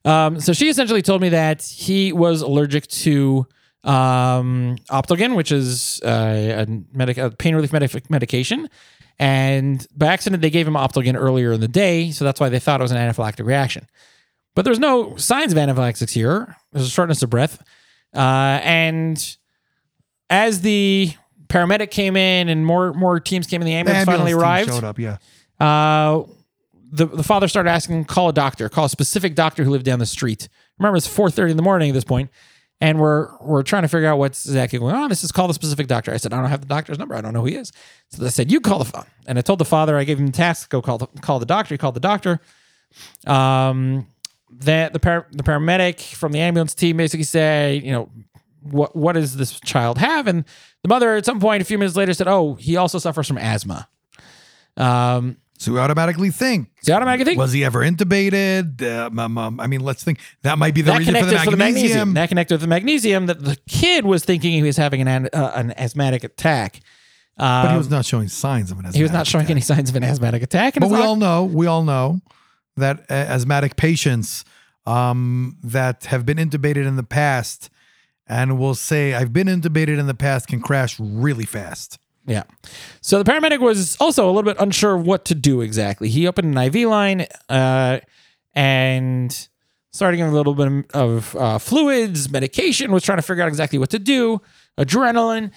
Um, 0.05 0.41
so 0.41 0.53
she 0.53 0.69
essentially 0.69 1.03
told 1.03 1.23
me 1.23 1.31
that 1.31 1.63
he 1.63 2.13
was 2.13 2.43
allergic 2.43 2.87
to 2.89 3.47
um, 3.85 4.77
Optalgin, 4.91 5.37
which 5.37 5.53
is 5.53 6.01
uh, 6.05 6.67
a, 6.67 6.83
medic- 6.93 7.19
a 7.19 7.31
pain 7.31 7.55
relief 7.55 7.73
medic- 7.73 8.11
medication. 8.11 8.69
And 9.19 9.87
by 9.97 10.07
accident, 10.07 10.43
they 10.43 10.51
gave 10.51 10.67
him 10.67 10.75
Optalgin 10.75 11.15
earlier 11.17 11.53
in 11.53 11.61
the 11.61 11.69
day. 11.69 12.11
So 12.11 12.25
that's 12.25 12.41
why 12.41 12.49
they 12.49 12.59
thought 12.59 12.81
it 12.81 12.83
was 12.83 12.93
an 12.93 12.99
anaphylactic 12.99 13.47
reaction. 13.47 13.87
But 14.55 14.65
there's 14.65 14.79
no 14.79 15.17
signs 15.17 15.53
of 15.53 15.59
anaphylaxis 15.59 16.13
here. 16.13 16.57
There's 16.73 16.87
a 16.87 16.91
shortness 16.91 17.23
of 17.23 17.31
breath. 17.31 17.63
Uh, 18.15 18.61
and 18.63 19.37
as 20.29 20.61
the 20.61 21.13
paramedic 21.47 21.91
came 21.91 22.17
in 22.17 22.49
and 22.49 22.67
more 22.67 22.93
more 22.93 23.21
teams 23.21 23.47
came 23.47 23.63
in, 23.63 23.67
the 23.67 23.73
The 23.73 23.79
ambulance, 23.79 24.05
finally 24.07 24.33
arrived 24.33 24.71
Showed 24.71 24.85
up. 24.85 24.99
Yeah. 24.99 25.19
uh, 25.61 26.25
the 26.91 27.07
the 27.07 27.23
father 27.23 27.49
started 27.49 27.71
asking, 27.71 28.05
call 28.05 28.29
a 28.29 28.33
doctor, 28.33 28.69
call 28.69 28.85
a 28.85 28.89
specific 28.91 29.35
doctor 29.35 29.65
who 29.65 29.71
lived 29.71 29.85
down 29.87 29.99
the 29.99 30.07
street. 30.07 30.49
Remember, 30.79 30.97
it's 30.97 31.07
four 31.07 31.31
thirty 31.31 31.51
in 31.51 31.57
the 31.57 31.63
morning 31.63 31.91
at 31.91 31.95
this 31.95 32.05
point, 32.05 32.31
and 32.83 32.99
we're 32.99 33.29
we're 33.41 33.63
trying 33.63 33.83
to 33.83 33.89
figure 33.89 34.09
out 34.09 34.19
what's 34.19 34.45
exactly 34.45 34.81
going 34.81 34.97
on. 34.97 35.09
This 35.09 35.23
is 35.23 35.31
call 35.31 35.47
the 35.47 35.55
specific 35.55 35.87
doctor. 35.87 36.13
I 36.13 36.17
said, 36.17 36.33
I 36.33 36.41
don't 36.41 36.51
have 36.51 36.63
the 36.63 36.67
doctor's 36.67 36.99
number. 36.99 37.15
I 37.15 37.21
don't 37.21 37.33
know 37.33 37.43
who 37.43 37.47
he 37.47 37.55
is. 37.55 37.71
So 38.09 38.25
they 38.25 38.29
said, 38.29 38.51
you 38.51 38.61
call 38.61 38.81
the 38.81 38.85
phone. 38.85 39.07
And 39.25 39.39
I 39.39 39.41
told 39.41 39.61
the 39.61 39.65
father, 39.65 39.97
I 39.97 40.03
gave 40.03 40.19
him 40.19 40.27
the 40.27 40.33
task, 40.33 40.69
to 40.69 40.69
go 40.69 40.83
call 40.83 40.99
the 40.99 41.07
call 41.21 41.39
the 41.39 41.47
doctor. 41.47 41.75
He 41.75 41.79
called 41.79 41.95
the 41.95 42.01
doctor. 42.01 42.41
Um, 43.25 44.09
that 44.51 44.93
the 44.93 44.99
par- 44.99 45.29
the 45.31 45.45
paramedic 45.45 46.13
from 46.15 46.33
the 46.33 46.41
ambulance 46.41 46.75
team 46.75 46.97
basically 46.97 47.23
say, 47.23 47.81
you 47.85 47.93
know, 47.93 48.11
what 48.63 48.97
what 48.97 49.13
does 49.13 49.37
this 49.37 49.61
child 49.61 49.99
have? 49.99 50.27
And 50.27 50.45
the 50.83 50.89
mother 50.89 51.15
at 51.15 51.25
some 51.25 51.39
point, 51.39 51.63
a 51.63 51.65
few 51.65 51.79
minutes 51.79 51.95
later, 51.95 52.13
said, 52.13 52.27
oh, 52.27 52.55
he 52.55 52.77
also 52.77 52.99
suffers 52.99 53.29
from 53.29 53.39
asthma. 53.39 53.89
Um, 54.77 55.37
So 55.63 55.73
we 55.73 55.79
automatically 55.79 56.31
think. 56.31 56.69
so 56.83 56.93
automatically 56.93 57.25
think 57.25 57.39
Was 57.39 57.53
he 57.53 57.65
ever 57.65 57.81
intubated? 57.81 58.83
Uh, 58.83 59.11
um, 59.17 59.39
um, 59.39 59.61
I 59.61 59.69
mean, 59.69 59.81
let's 59.81 60.03
think. 60.03 60.19
That 60.43 60.59
might 60.59 60.75
be 60.75 60.83
the 60.83 60.91
that 60.91 60.99
reason 60.99 61.15
for 61.15 61.25
the 61.25 61.39
for 61.39 61.51
the 61.53 61.57
magnesium. 61.57 62.15
That 62.15 62.29
connected 62.29 62.55
with 62.55 62.63
the 62.63 62.67
magnesium. 62.67 63.27
That 63.27 63.45
the 63.45 63.57
kid 63.69 64.05
was 64.05 64.25
thinking 64.25 64.53
he 64.53 64.63
was 64.63 64.77
having 64.77 65.01
an 65.01 65.09
an, 65.09 65.29
uh, 65.33 65.53
an 65.55 65.73
asthmatic 65.79 66.25
attack. 66.25 66.81
Um, 67.39 67.65
but 67.65 67.73
he 67.73 67.79
was 67.79 67.91
not 67.91 68.05
showing 68.05 68.29
signs 68.29 68.71
of 68.71 68.79
an 68.79 68.93
he 68.93 69.03
was 69.03 69.13
not 69.13 69.27
showing 69.27 69.45
attack. 69.45 69.53
any 69.53 69.61
signs 69.61 69.89
of 69.89 69.97
an 69.97 70.05
asthmatic 70.05 70.43
attack. 70.43 70.77
And 70.77 70.83
But 70.83 70.91
we 70.91 70.99
all 70.99 71.17
know, 71.17 71.45
we 71.45 71.67
all 71.67 71.83
know 71.83 72.21
that 72.77 73.01
uh, 73.09 73.15
asthmatic 73.15 73.77
patients 73.77 74.45
um, 74.85 75.59
that 75.63 76.07
have 76.07 76.27
been 76.27 76.39
intubated 76.39 76.87
in 76.87 76.97
the 76.97 77.03
past 77.03 77.71
and 78.27 78.59
will 78.59 78.75
say, 78.75 79.15
I've 79.15 79.33
been 79.33 79.47
intubated 79.47 79.99
in 79.99 80.07
the 80.07 80.15
past, 80.15 80.49
can 80.49 80.61
crash 80.61 80.99
really 81.01 81.45
fast. 81.45 81.99
Yeah. 82.27 82.45
So 83.01 83.23
the 83.23 83.31
paramedic 83.31 83.59
was 83.61 83.97
also 83.97 84.27
a 84.27 84.33
little 84.33 84.51
bit 84.51 84.57
unsure 84.61 84.97
what 84.97 85.25
to 85.27 85.35
do 85.35 85.61
exactly. 85.61 86.09
He 86.09 86.27
opened 86.27 86.57
an 86.57 86.65
IV 86.65 86.89
line 86.89 87.27
uh, 87.49 88.01
and 88.55 89.49
starting 89.93 90.23
a 90.23 90.31
little 90.33 90.55
bit 90.55 90.87
of 90.95 91.37
uh, 91.37 91.59
fluids, 91.59 92.31
medication, 92.31 92.93
was 92.93 93.03
trying 93.03 93.19
to 93.19 93.23
figure 93.23 93.43
out 93.43 93.49
exactly 93.49 93.79
what 93.79 93.91
to 93.91 93.99
do, 93.99 94.41
adrenaline. 94.79 95.51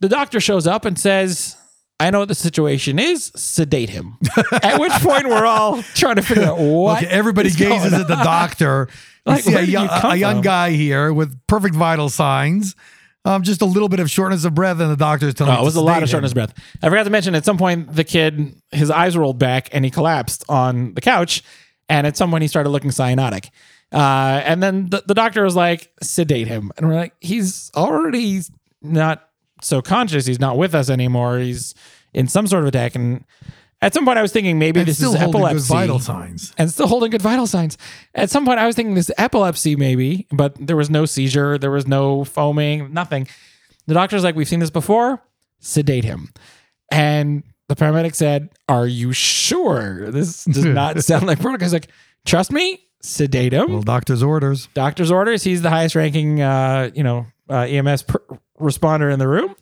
The 0.00 0.08
doctor 0.08 0.40
shows 0.40 0.66
up 0.66 0.84
and 0.84 0.98
says, 0.98 1.56
I 1.98 2.10
know 2.10 2.18
what 2.18 2.28
the 2.28 2.34
situation 2.34 2.98
is, 2.98 3.30
sedate 3.36 3.88
him. 3.88 4.18
At 4.62 4.80
which 4.80 4.92
point 4.94 5.28
we're 5.28 5.46
all 5.46 5.82
trying 5.94 6.16
to 6.16 6.22
figure 6.22 6.44
out 6.44 6.58
what. 6.58 7.02
Okay, 7.02 7.06
everybody 7.12 7.50
gazes 7.50 7.92
at 7.92 8.08
the 8.08 8.16
doctor. 8.16 8.88
You 9.24 9.32
Like, 9.32 9.44
see 9.44 9.54
a, 9.54 9.62
you 9.62 9.88
come 9.88 10.10
a 10.12 10.16
young 10.16 10.40
guy 10.40 10.70
here 10.70 11.12
with 11.12 11.38
perfect 11.46 11.76
vital 11.76 12.08
signs, 12.08 12.74
um, 13.24 13.42
just 13.42 13.62
a 13.62 13.64
little 13.64 13.88
bit 13.88 14.00
of 14.00 14.10
shortness 14.10 14.44
of 14.44 14.54
breath, 14.54 14.80
and 14.80 14.90
the 14.90 14.96
doctor's 14.96 15.34
telling 15.34 15.54
Oh, 15.56 15.62
it 15.62 15.64
was 15.64 15.76
a 15.76 15.80
lot 15.80 16.02
of 16.02 16.08
shortness 16.08 16.32
of 16.32 16.34
breath. 16.34 16.54
I 16.82 16.88
forgot 16.88 17.04
to 17.04 17.10
mention 17.10 17.34
at 17.34 17.44
some 17.44 17.56
point 17.58 17.94
the 17.94 18.04
kid 18.04 18.54
his 18.72 18.90
eyes 18.90 19.16
rolled 19.16 19.38
back 19.38 19.68
and 19.72 19.84
he 19.84 19.90
collapsed 19.90 20.44
on 20.48 20.94
the 20.94 21.00
couch, 21.00 21.42
and 21.88 22.06
at 22.06 22.16
some 22.16 22.30
point 22.30 22.42
he 22.42 22.48
started 22.48 22.70
looking 22.70 22.90
cyanotic. 22.90 23.50
Uh, 23.92 24.40
and 24.44 24.62
then 24.62 24.88
the, 24.88 25.02
the 25.06 25.14
doctor 25.14 25.44
was 25.44 25.54
like, 25.54 25.92
sedate 26.02 26.48
him, 26.48 26.72
and 26.76 26.88
we're 26.88 26.94
like, 26.94 27.14
he's 27.20 27.70
already 27.76 28.40
not 28.80 29.28
so 29.60 29.80
conscious. 29.82 30.26
He's 30.26 30.40
not 30.40 30.56
with 30.56 30.74
us 30.74 30.90
anymore. 30.90 31.38
He's 31.38 31.74
in 32.12 32.26
some 32.26 32.46
sort 32.46 32.62
of 32.62 32.68
attack. 32.68 32.94
And 32.94 33.24
at 33.82 33.92
some 33.92 34.06
point 34.06 34.18
I 34.18 34.22
was 34.22 34.32
thinking 34.32 34.58
maybe 34.58 34.80
And 34.80 34.88
this 34.88 35.02
is 35.02 35.14
epilepsy 35.14 35.68
vital 35.68 35.98
signs. 35.98 36.54
and 36.56 36.70
still 36.70 36.86
holding 36.86 37.10
good 37.10 37.20
vital 37.20 37.46
signs. 37.46 37.76
At 38.14 38.30
some 38.30 38.46
point, 38.46 38.58
I 38.58 38.66
was 38.66 38.74
thinking 38.76 38.94
this 38.94 39.10
epilepsy, 39.18 39.76
maybe, 39.76 40.26
but 40.32 40.54
there 40.58 40.76
was 40.76 40.88
no 40.88 41.04
seizure, 41.04 41.58
there 41.58 41.70
was 41.70 41.86
no 41.86 42.24
foaming, 42.24 42.92
nothing. 42.94 43.26
The 43.86 43.94
doctor's 43.94 44.24
like, 44.24 44.34
We've 44.36 44.48
seen 44.48 44.60
this 44.60 44.70
before, 44.70 45.20
sedate 45.60 46.04
him. 46.04 46.32
And 46.90 47.42
the 47.68 47.74
paramedic 47.76 48.14
said, 48.14 48.50
Are 48.68 48.86
you 48.86 49.12
sure? 49.12 50.10
This 50.10 50.44
does 50.44 50.64
not 50.80 51.02
sound 51.04 51.26
like 51.26 51.40
protocol. 51.40 51.66
He's 51.66 51.72
like, 51.72 51.88
Trust 52.24 52.52
me, 52.52 52.78
sedate 53.02 53.52
him. 53.52 53.72
Well, 53.72 53.82
doctor's 53.82 54.22
orders. 54.22 54.68
Doctor's 54.74 55.10
orders. 55.10 55.42
He's 55.42 55.60
the 55.62 55.70
highest 55.70 55.94
ranking, 55.96 56.40
uh, 56.40 56.90
you 56.94 57.02
know, 57.02 57.26
uh, 57.50 57.62
EMS 57.68 58.04
per- 58.04 58.22
responder 58.60 59.12
in 59.12 59.18
the 59.18 59.26
room. 59.26 59.56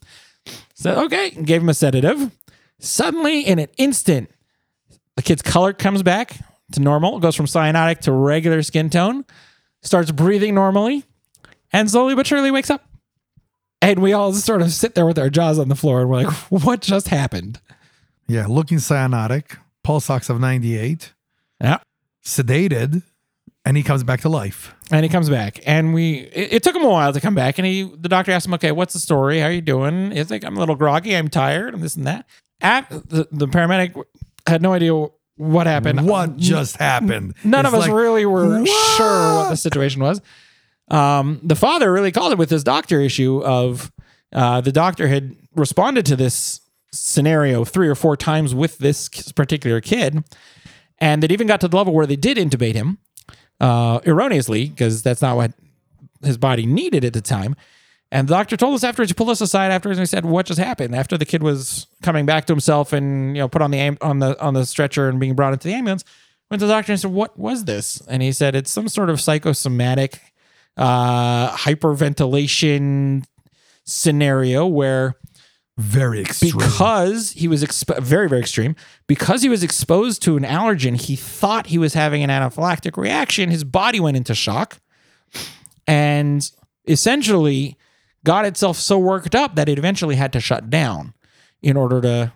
So, 0.74 1.04
okay, 1.04 1.30
gave 1.30 1.62
him 1.62 1.68
a 1.70 1.74
sedative. 1.74 2.30
Suddenly, 2.80 3.42
in 3.42 3.58
an 3.58 3.68
instant, 3.76 4.30
the 5.16 5.22
kid's 5.22 5.42
color 5.42 5.72
comes 5.72 6.02
back 6.02 6.36
to 6.72 6.80
normal, 6.80 7.18
goes 7.20 7.36
from 7.36 7.46
cyanotic 7.46 8.00
to 8.00 8.12
regular 8.12 8.62
skin 8.62 8.90
tone, 8.90 9.24
starts 9.82 10.10
breathing 10.10 10.54
normally, 10.54 11.04
and 11.72 11.90
slowly 11.90 12.14
but 12.14 12.26
surely 12.26 12.50
wakes 12.50 12.70
up. 12.70 12.84
And 13.82 14.00
we 14.00 14.12
all 14.12 14.32
sort 14.32 14.62
of 14.62 14.72
sit 14.72 14.94
there 14.94 15.06
with 15.06 15.18
our 15.18 15.30
jaws 15.30 15.58
on 15.58 15.68
the 15.68 15.74
floor 15.74 16.02
and 16.02 16.10
we're 16.10 16.24
like, 16.24 16.32
what 16.50 16.80
just 16.80 17.08
happened? 17.08 17.60
Yeah, 18.28 18.46
looking 18.46 18.78
cyanotic, 18.78 19.56
pulse 19.82 20.08
ox 20.10 20.28
of 20.30 20.38
98, 20.40 21.12
Yeah. 21.62 21.78
sedated, 22.24 23.02
and 23.64 23.76
he 23.76 23.82
comes 23.82 24.04
back 24.04 24.20
to 24.22 24.28
life. 24.28 24.74
And 24.92 25.04
he 25.04 25.08
comes 25.08 25.28
back, 25.30 25.60
and 25.66 25.92
we. 25.94 26.20
It, 26.32 26.52
it 26.54 26.62
took 26.62 26.74
him 26.74 26.82
a 26.82 26.88
while 26.88 27.12
to 27.12 27.20
come 27.20 27.34
back, 27.34 27.58
and 27.58 27.66
he. 27.66 27.82
The 27.84 28.08
doctor 28.08 28.32
asked 28.32 28.46
him, 28.46 28.54
"Okay, 28.54 28.72
what's 28.72 28.92
the 28.92 28.98
story? 28.98 29.38
How 29.38 29.46
are 29.46 29.52
you 29.52 29.60
doing?" 29.60 30.10
He's 30.10 30.30
like, 30.32 30.42
"I'm 30.44 30.56
a 30.56 30.58
little 30.58 30.74
groggy. 30.74 31.14
I'm 31.16 31.28
tired. 31.28 31.74
and 31.74 31.82
this 31.82 31.94
and 31.94 32.04
that." 32.08 32.26
At 32.60 32.88
the, 32.90 33.28
the 33.30 33.46
paramedic 33.46 34.02
had 34.46 34.62
no 34.62 34.72
idea 34.72 35.06
what 35.36 35.66
happened. 35.66 36.06
What 36.06 36.36
just 36.36 36.76
happened? 36.76 37.34
None 37.44 37.64
It's 37.64 37.74
of 37.74 37.80
us 37.80 37.86
like, 37.86 37.96
really 37.96 38.26
were 38.26 38.60
"What?" 38.60 38.96
sure 38.96 39.36
what 39.36 39.48
the 39.50 39.56
situation 39.56 40.02
was. 40.02 40.20
Um, 40.88 41.40
the 41.42 41.56
father 41.56 41.92
really 41.92 42.12
called 42.12 42.32
it 42.32 42.38
with 42.38 42.50
his 42.50 42.64
doctor 42.64 43.00
issue 43.00 43.42
of 43.42 43.90
uh, 44.32 44.60
the 44.60 44.72
doctor 44.72 45.08
had 45.08 45.36
responded 45.54 46.04
to 46.06 46.16
this 46.16 46.60
scenario 46.92 47.64
three 47.64 47.88
or 47.88 47.94
four 47.94 48.16
times 48.16 48.54
with 48.54 48.78
this 48.78 49.08
particular 49.32 49.80
kid, 49.80 50.22
and 50.98 51.24
it 51.24 51.32
even 51.32 51.46
got 51.46 51.60
to 51.62 51.68
the 51.68 51.76
level 51.76 51.94
where 51.94 52.06
they 52.06 52.16
did 52.16 52.36
intubate 52.36 52.74
him 52.74 52.98
uh, 53.60 54.00
erroneously 54.04 54.68
because 54.68 55.02
that's 55.02 55.22
not 55.22 55.36
what 55.36 55.52
his 56.22 56.36
body 56.36 56.66
needed 56.66 57.04
at 57.04 57.12
the 57.12 57.20
time. 57.20 57.56
And 58.12 58.26
the 58.28 58.34
doctor 58.34 58.56
told 58.56 58.74
us 58.74 58.82
afterwards, 58.82 59.10
he 59.10 59.14
pulled 59.14 59.30
us 59.30 59.40
aside 59.40 59.70
afterwards 59.70 59.98
and 59.98 60.02
he 60.02 60.10
said, 60.10 60.24
"What 60.24 60.46
just 60.46 60.58
happened?" 60.58 60.96
After 60.96 61.16
the 61.16 61.24
kid 61.24 61.42
was 61.44 61.86
coming 62.02 62.26
back 62.26 62.46
to 62.46 62.52
himself 62.52 62.92
and 62.92 63.36
you 63.36 63.42
know 63.42 63.48
put 63.48 63.62
on 63.62 63.70
the 63.70 63.78
am- 63.78 63.98
on 64.00 64.18
the 64.18 64.40
on 64.40 64.54
the 64.54 64.66
stretcher 64.66 65.08
and 65.08 65.20
being 65.20 65.34
brought 65.34 65.52
into 65.52 65.68
the 65.68 65.74
ambulance, 65.74 66.02
went 66.50 66.60
to 66.60 66.66
the 66.66 66.72
doctor 66.72 66.90
and 66.92 67.00
said, 67.00 67.12
"What 67.12 67.38
was 67.38 67.66
this?" 67.66 68.02
And 68.08 68.20
he 68.22 68.32
said, 68.32 68.56
"It's 68.56 68.70
some 68.70 68.88
sort 68.88 69.10
of 69.10 69.20
psychosomatic 69.20 70.20
uh, 70.76 71.50
hyperventilation 71.56 73.24
scenario 73.84 74.66
where 74.66 75.14
Very 75.78 76.20
extreme. 76.22 76.56
because 76.58 77.30
he 77.32 77.48
was 77.48 77.62
exp- 77.64 78.00
very 78.02 78.28
very 78.28 78.40
extreme 78.40 78.76
because 79.06 79.42
he 79.42 79.48
was 79.48 79.62
exposed 79.62 80.22
to 80.22 80.36
an 80.36 80.42
allergen 80.44 81.00
he 81.00 81.16
thought 81.16 81.66
he 81.68 81.78
was 81.78 81.94
having 81.94 82.22
an 82.22 82.30
anaphylactic 82.30 82.96
reaction 82.96 83.50
his 83.50 83.64
body 83.64 83.98
went 83.98 84.16
into 84.16 84.34
shock 84.34 84.78
and 85.86 86.50
essentially 86.86 87.76
got 88.24 88.44
itself 88.44 88.76
so 88.76 88.98
worked 88.98 89.34
up 89.34 89.54
that 89.56 89.68
it 89.68 89.78
eventually 89.78 90.16
had 90.16 90.32
to 90.32 90.40
shut 90.40 90.68
down 90.70 91.14
in 91.62 91.76
order 91.76 92.00
to 92.00 92.32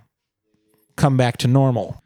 come 0.97 1.17
back 1.17 1.37
to 1.39 1.49
normal 1.49 2.03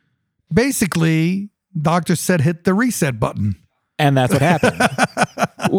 Basically, 0.52 1.50
doctor 1.80 2.16
said 2.16 2.40
hit 2.40 2.64
the 2.64 2.72
reset 2.74 3.20
button. 3.20 3.56
and 3.98 4.16
that's 4.16 4.32
what 4.32 4.42
happened 4.42 4.80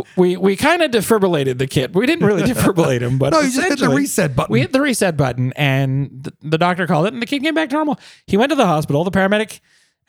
we 0.15 0.37
we 0.37 0.55
kind 0.55 0.81
of 0.81 0.91
defibrillated 0.91 1.57
the 1.57 1.67
kid 1.67 1.95
we 1.95 2.05
didn't 2.05 2.25
really 2.25 2.43
defibrillate 2.43 3.01
him 3.01 3.17
but 3.17 3.29
No, 3.33 3.39
you 3.39 3.51
just 3.51 3.67
hit 3.67 3.79
the 3.79 3.89
reset 3.89 4.35
button. 4.35 4.51
We 4.53 4.59
hit 4.61 4.71
the 4.73 4.81
reset 4.81 5.17
button, 5.17 5.51
and 5.55 6.23
the, 6.23 6.33
the 6.41 6.57
doctor 6.57 6.85
called 6.87 7.07
it, 7.07 7.13
and 7.13 7.21
the 7.21 7.25
kid 7.25 7.41
came 7.41 7.53
back 7.55 7.69
to 7.69 7.75
normal. 7.75 7.99
He 8.27 8.37
went 8.37 8.49
to 8.51 8.55
the 8.55 8.65
hospital. 8.67 9.03
The 9.03 9.11
paramedic, 9.11 9.59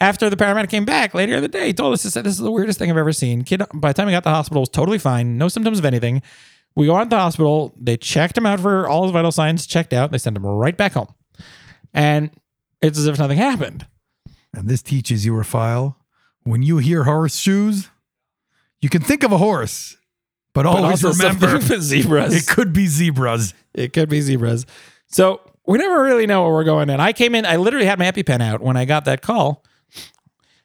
after 0.00 0.28
the 0.28 0.36
paramedic 0.36 0.68
came 0.70 0.84
back 0.84 1.14
later 1.14 1.34
in 1.36 1.42
the 1.42 1.48
day, 1.48 1.68
he 1.68 1.72
told 1.72 1.92
us, 1.94 2.02
he 2.02 2.10
said, 2.10 2.24
This 2.24 2.32
is 2.34 2.38
the 2.40 2.50
weirdest 2.50 2.78
thing 2.78 2.90
I've 2.90 2.96
ever 2.96 3.12
seen. 3.12 3.42
Kid, 3.44 3.62
by 3.74 3.90
the 3.90 3.94
time 3.94 4.08
he 4.08 4.12
got 4.12 4.20
to 4.20 4.28
the 4.28 4.34
hospital, 4.34 4.62
was 4.62 4.68
totally 4.68 4.98
fine, 4.98 5.38
no 5.38 5.48
symptoms 5.48 5.78
of 5.78 5.84
anything. 5.84 6.20
We 6.76 6.86
go 6.86 6.96
out 6.96 7.04
to 7.04 7.10
the 7.10 7.18
hospital. 7.18 7.74
They 7.80 7.96
checked 7.96 8.38
him 8.38 8.46
out 8.46 8.60
for 8.60 8.88
all 8.88 9.02
his 9.04 9.12
vital 9.12 9.32
signs, 9.32 9.66
checked 9.66 9.92
out. 9.92 10.12
They 10.12 10.18
sent 10.18 10.36
him 10.36 10.46
right 10.46 10.76
back 10.76 10.92
home. 10.92 11.12
And 11.92 12.30
it's 12.80 12.98
as 12.98 13.06
if 13.06 13.18
nothing 13.18 13.38
happened. 13.38 13.86
And 14.54 14.68
this 14.68 14.82
teaches 14.82 15.24
you, 15.24 15.34
Rafael, 15.34 15.96
when 16.44 16.62
you 16.62 16.78
hear 16.78 17.04
horseshoes, 17.04 17.88
you 18.80 18.88
can 18.88 19.02
think 19.02 19.22
of 19.22 19.32
a 19.32 19.38
horse, 19.38 19.96
but, 20.54 20.62
But 20.64 20.76
always 20.76 21.04
also 21.04 21.22
remember 21.22 21.60
zebras. 21.80 22.34
it 22.34 22.46
could 22.46 22.72
be 22.72 22.86
zebras. 22.86 23.54
It 23.74 23.92
could 23.92 24.08
be 24.08 24.20
zebras. 24.20 24.66
So 25.06 25.40
we 25.66 25.78
never 25.78 26.02
really 26.02 26.26
know 26.26 26.44
where 26.44 26.52
we're 26.52 26.64
going. 26.64 26.90
And 26.90 27.00
I 27.02 27.12
came 27.12 27.34
in, 27.34 27.44
I 27.44 27.56
literally 27.56 27.86
had 27.86 27.98
my 27.98 28.10
EpiPen 28.10 28.40
out 28.40 28.60
when 28.60 28.76
I 28.76 28.84
got 28.84 29.04
that 29.04 29.22
call. 29.22 29.64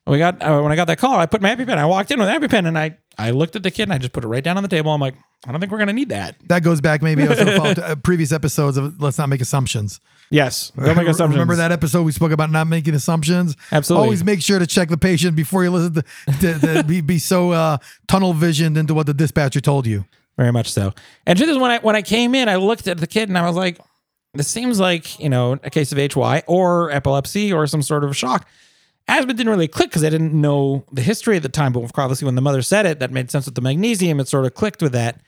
We 0.07 0.19
got 0.19 0.41
uh, 0.41 0.61
when 0.61 0.71
I 0.71 0.75
got 0.75 0.85
that 0.85 0.99
call, 0.99 1.15
I 1.19 1.25
put 1.25 1.41
my 1.41 1.55
EpiPen. 1.55 1.77
I 1.77 1.85
walked 1.85 2.11
in 2.11 2.19
with 2.19 2.29
EpiPen 2.29 2.67
and 2.67 2.77
I 2.77 2.97
I 3.17 3.31
looked 3.31 3.55
at 3.55 3.63
the 3.63 3.71
kid 3.71 3.83
and 3.83 3.93
I 3.93 3.97
just 3.97 4.13
put 4.13 4.23
it 4.23 4.27
right 4.27 4.43
down 4.43 4.55
on 4.55 4.61
the 4.61 4.69
table. 4.69 4.91
I'm 4.91 5.01
like, 5.01 5.15
I 5.47 5.51
don't 5.51 5.59
think 5.59 5.71
we're 5.71 5.79
gonna 5.79 5.93
need 5.93 6.09
that. 6.09 6.35
That 6.47 6.61
goes 6.61 6.79
back 6.79 7.01
maybe 7.01 7.27
also 7.27 7.45
to 7.45 7.73
to, 7.75 7.85
uh, 7.85 7.95
previous 7.95 8.31
episodes 8.31 8.77
of 8.77 9.01
Let's 9.01 9.17
Not 9.17 9.29
Make 9.29 9.41
Assumptions. 9.41 9.99
Yes, 10.29 10.71
don't 10.75 10.95
make 10.95 11.07
assumptions. 11.07 11.33
Remember 11.33 11.55
that 11.55 11.71
episode 11.71 12.03
we 12.03 12.11
spoke 12.11 12.31
about 12.31 12.51
not 12.51 12.67
making 12.67 12.93
assumptions? 12.93 13.55
Absolutely. 13.71 14.03
Always 14.03 14.23
make 14.23 14.43
sure 14.43 14.59
to 14.59 14.67
check 14.67 14.89
the 14.89 14.97
patient 14.97 15.35
before 15.35 15.63
you 15.63 15.71
listen 15.71 15.93
to, 15.93 16.03
to, 16.39 16.59
to 16.59 16.83
be, 16.87 17.01
be 17.01 17.17
so 17.17 17.51
uh, 17.51 17.77
tunnel 18.07 18.33
visioned 18.33 18.77
into 18.77 18.93
what 18.93 19.07
the 19.07 19.13
dispatcher 19.13 19.61
told 19.61 19.87
you. 19.87 20.05
Very 20.37 20.51
much 20.51 20.71
so. 20.71 20.93
And 21.25 21.37
truth 21.37 21.49
is, 21.49 21.57
when 21.57 21.71
I 21.71 21.79
when 21.79 21.95
I 21.95 22.03
came 22.03 22.35
in, 22.35 22.47
I 22.47 22.57
looked 22.57 22.87
at 22.87 22.99
the 22.99 23.07
kid 23.07 23.29
and 23.29 23.37
I 23.37 23.47
was 23.47 23.55
like, 23.55 23.79
"This 24.35 24.47
seems 24.47 24.79
like 24.79 25.19
you 25.19 25.29
know 25.29 25.53
a 25.63 25.71
case 25.71 25.91
of 25.91 25.97
HY 25.97 26.43
or 26.45 26.91
epilepsy 26.91 27.51
or 27.51 27.65
some 27.65 27.81
sort 27.81 28.03
of 28.03 28.15
shock." 28.15 28.47
Asthma 29.07 29.33
didn't 29.33 29.51
really 29.51 29.67
click 29.67 29.89
because 29.89 30.03
I 30.03 30.09
didn't 30.09 30.33
know 30.33 30.85
the 30.91 31.01
history 31.01 31.37
at 31.37 31.43
the 31.43 31.49
time. 31.49 31.73
But 31.73 31.91
obviously, 31.97 32.25
when 32.25 32.35
the 32.35 32.41
mother 32.41 32.61
said 32.61 32.85
it, 32.85 32.99
that 32.99 33.11
made 33.11 33.29
sense 33.29 33.45
with 33.45 33.55
the 33.55 33.61
magnesium. 33.61 34.19
It 34.19 34.27
sort 34.27 34.45
of 34.45 34.53
clicked 34.53 34.81
with 34.81 34.93
that. 34.93 35.21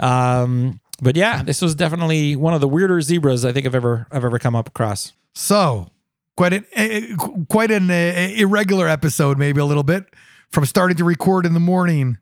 Um, 0.00 0.80
but 1.00 1.16
yeah, 1.16 1.42
this 1.42 1.62
was 1.62 1.74
definitely 1.74 2.36
one 2.36 2.54
of 2.54 2.60
the 2.60 2.68
weirder 2.68 3.00
zebras 3.00 3.44
I 3.44 3.52
think 3.52 3.66
I've 3.66 3.74
ever 3.74 4.06
I've 4.10 4.24
ever 4.24 4.38
come 4.38 4.56
up 4.56 4.68
across. 4.68 5.12
So, 5.34 5.88
quite 6.36 6.52
an 6.52 6.66
eh, 6.72 7.14
quite 7.48 7.70
an 7.70 7.90
uh, 7.90 8.30
irregular 8.36 8.88
episode, 8.88 9.38
maybe 9.38 9.60
a 9.60 9.64
little 9.64 9.82
bit, 9.82 10.06
from 10.50 10.64
starting 10.64 10.96
to 10.96 11.04
record 11.04 11.46
in 11.46 11.54
the 11.54 11.60
morning 11.60 12.18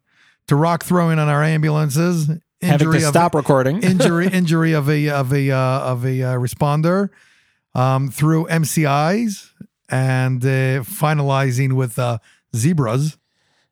to 0.48 0.56
rock 0.56 0.84
throwing 0.84 1.18
on 1.18 1.28
our 1.28 1.42
ambulances, 1.42 2.26
Having 2.26 2.40
injury 2.62 3.00
to 3.00 3.06
of 3.06 3.10
stop 3.10 3.34
recording. 3.34 3.82
injury 3.82 4.28
injury 4.28 4.72
of 4.74 4.88
a 4.90 5.08
of 5.08 5.32
a 5.32 5.50
uh, 5.50 5.80
of 5.80 6.04
a 6.04 6.22
uh, 6.22 6.34
responder 6.34 7.08
um, 7.74 8.10
through 8.10 8.46
MCIs 8.46 9.50
and 9.90 10.44
uh, 10.44 10.82
finalizing 10.82 11.74
with 11.74 11.98
uh, 11.98 12.18
zebras. 12.54 13.16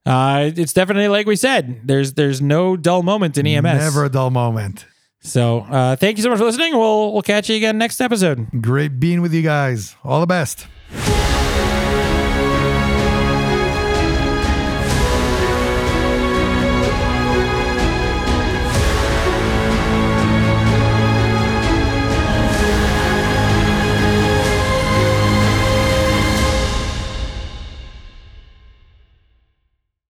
Uh, 0.06 0.50
it's 0.56 0.72
definitely 0.72 1.08
like 1.08 1.26
we 1.26 1.36
said. 1.36 1.82
There's 1.84 2.14
there's 2.14 2.40
no 2.40 2.76
dull 2.76 3.02
moment 3.02 3.36
in 3.36 3.46
EMS. 3.46 3.64
Never 3.64 4.04
a 4.06 4.08
dull 4.08 4.30
moment. 4.30 4.86
So 5.20 5.60
uh, 5.60 5.96
thank 5.96 6.16
you 6.16 6.22
so 6.22 6.30
much 6.30 6.38
for 6.38 6.44
listening. 6.44 6.76
We'll 6.76 7.12
we'll 7.12 7.22
catch 7.22 7.50
you 7.50 7.56
again 7.56 7.76
next 7.76 8.00
episode. 8.00 8.48
Great 8.62 8.98
being 9.00 9.20
with 9.20 9.34
you 9.34 9.42
guys. 9.42 9.96
All 10.04 10.20
the 10.20 10.26
best. 10.26 10.66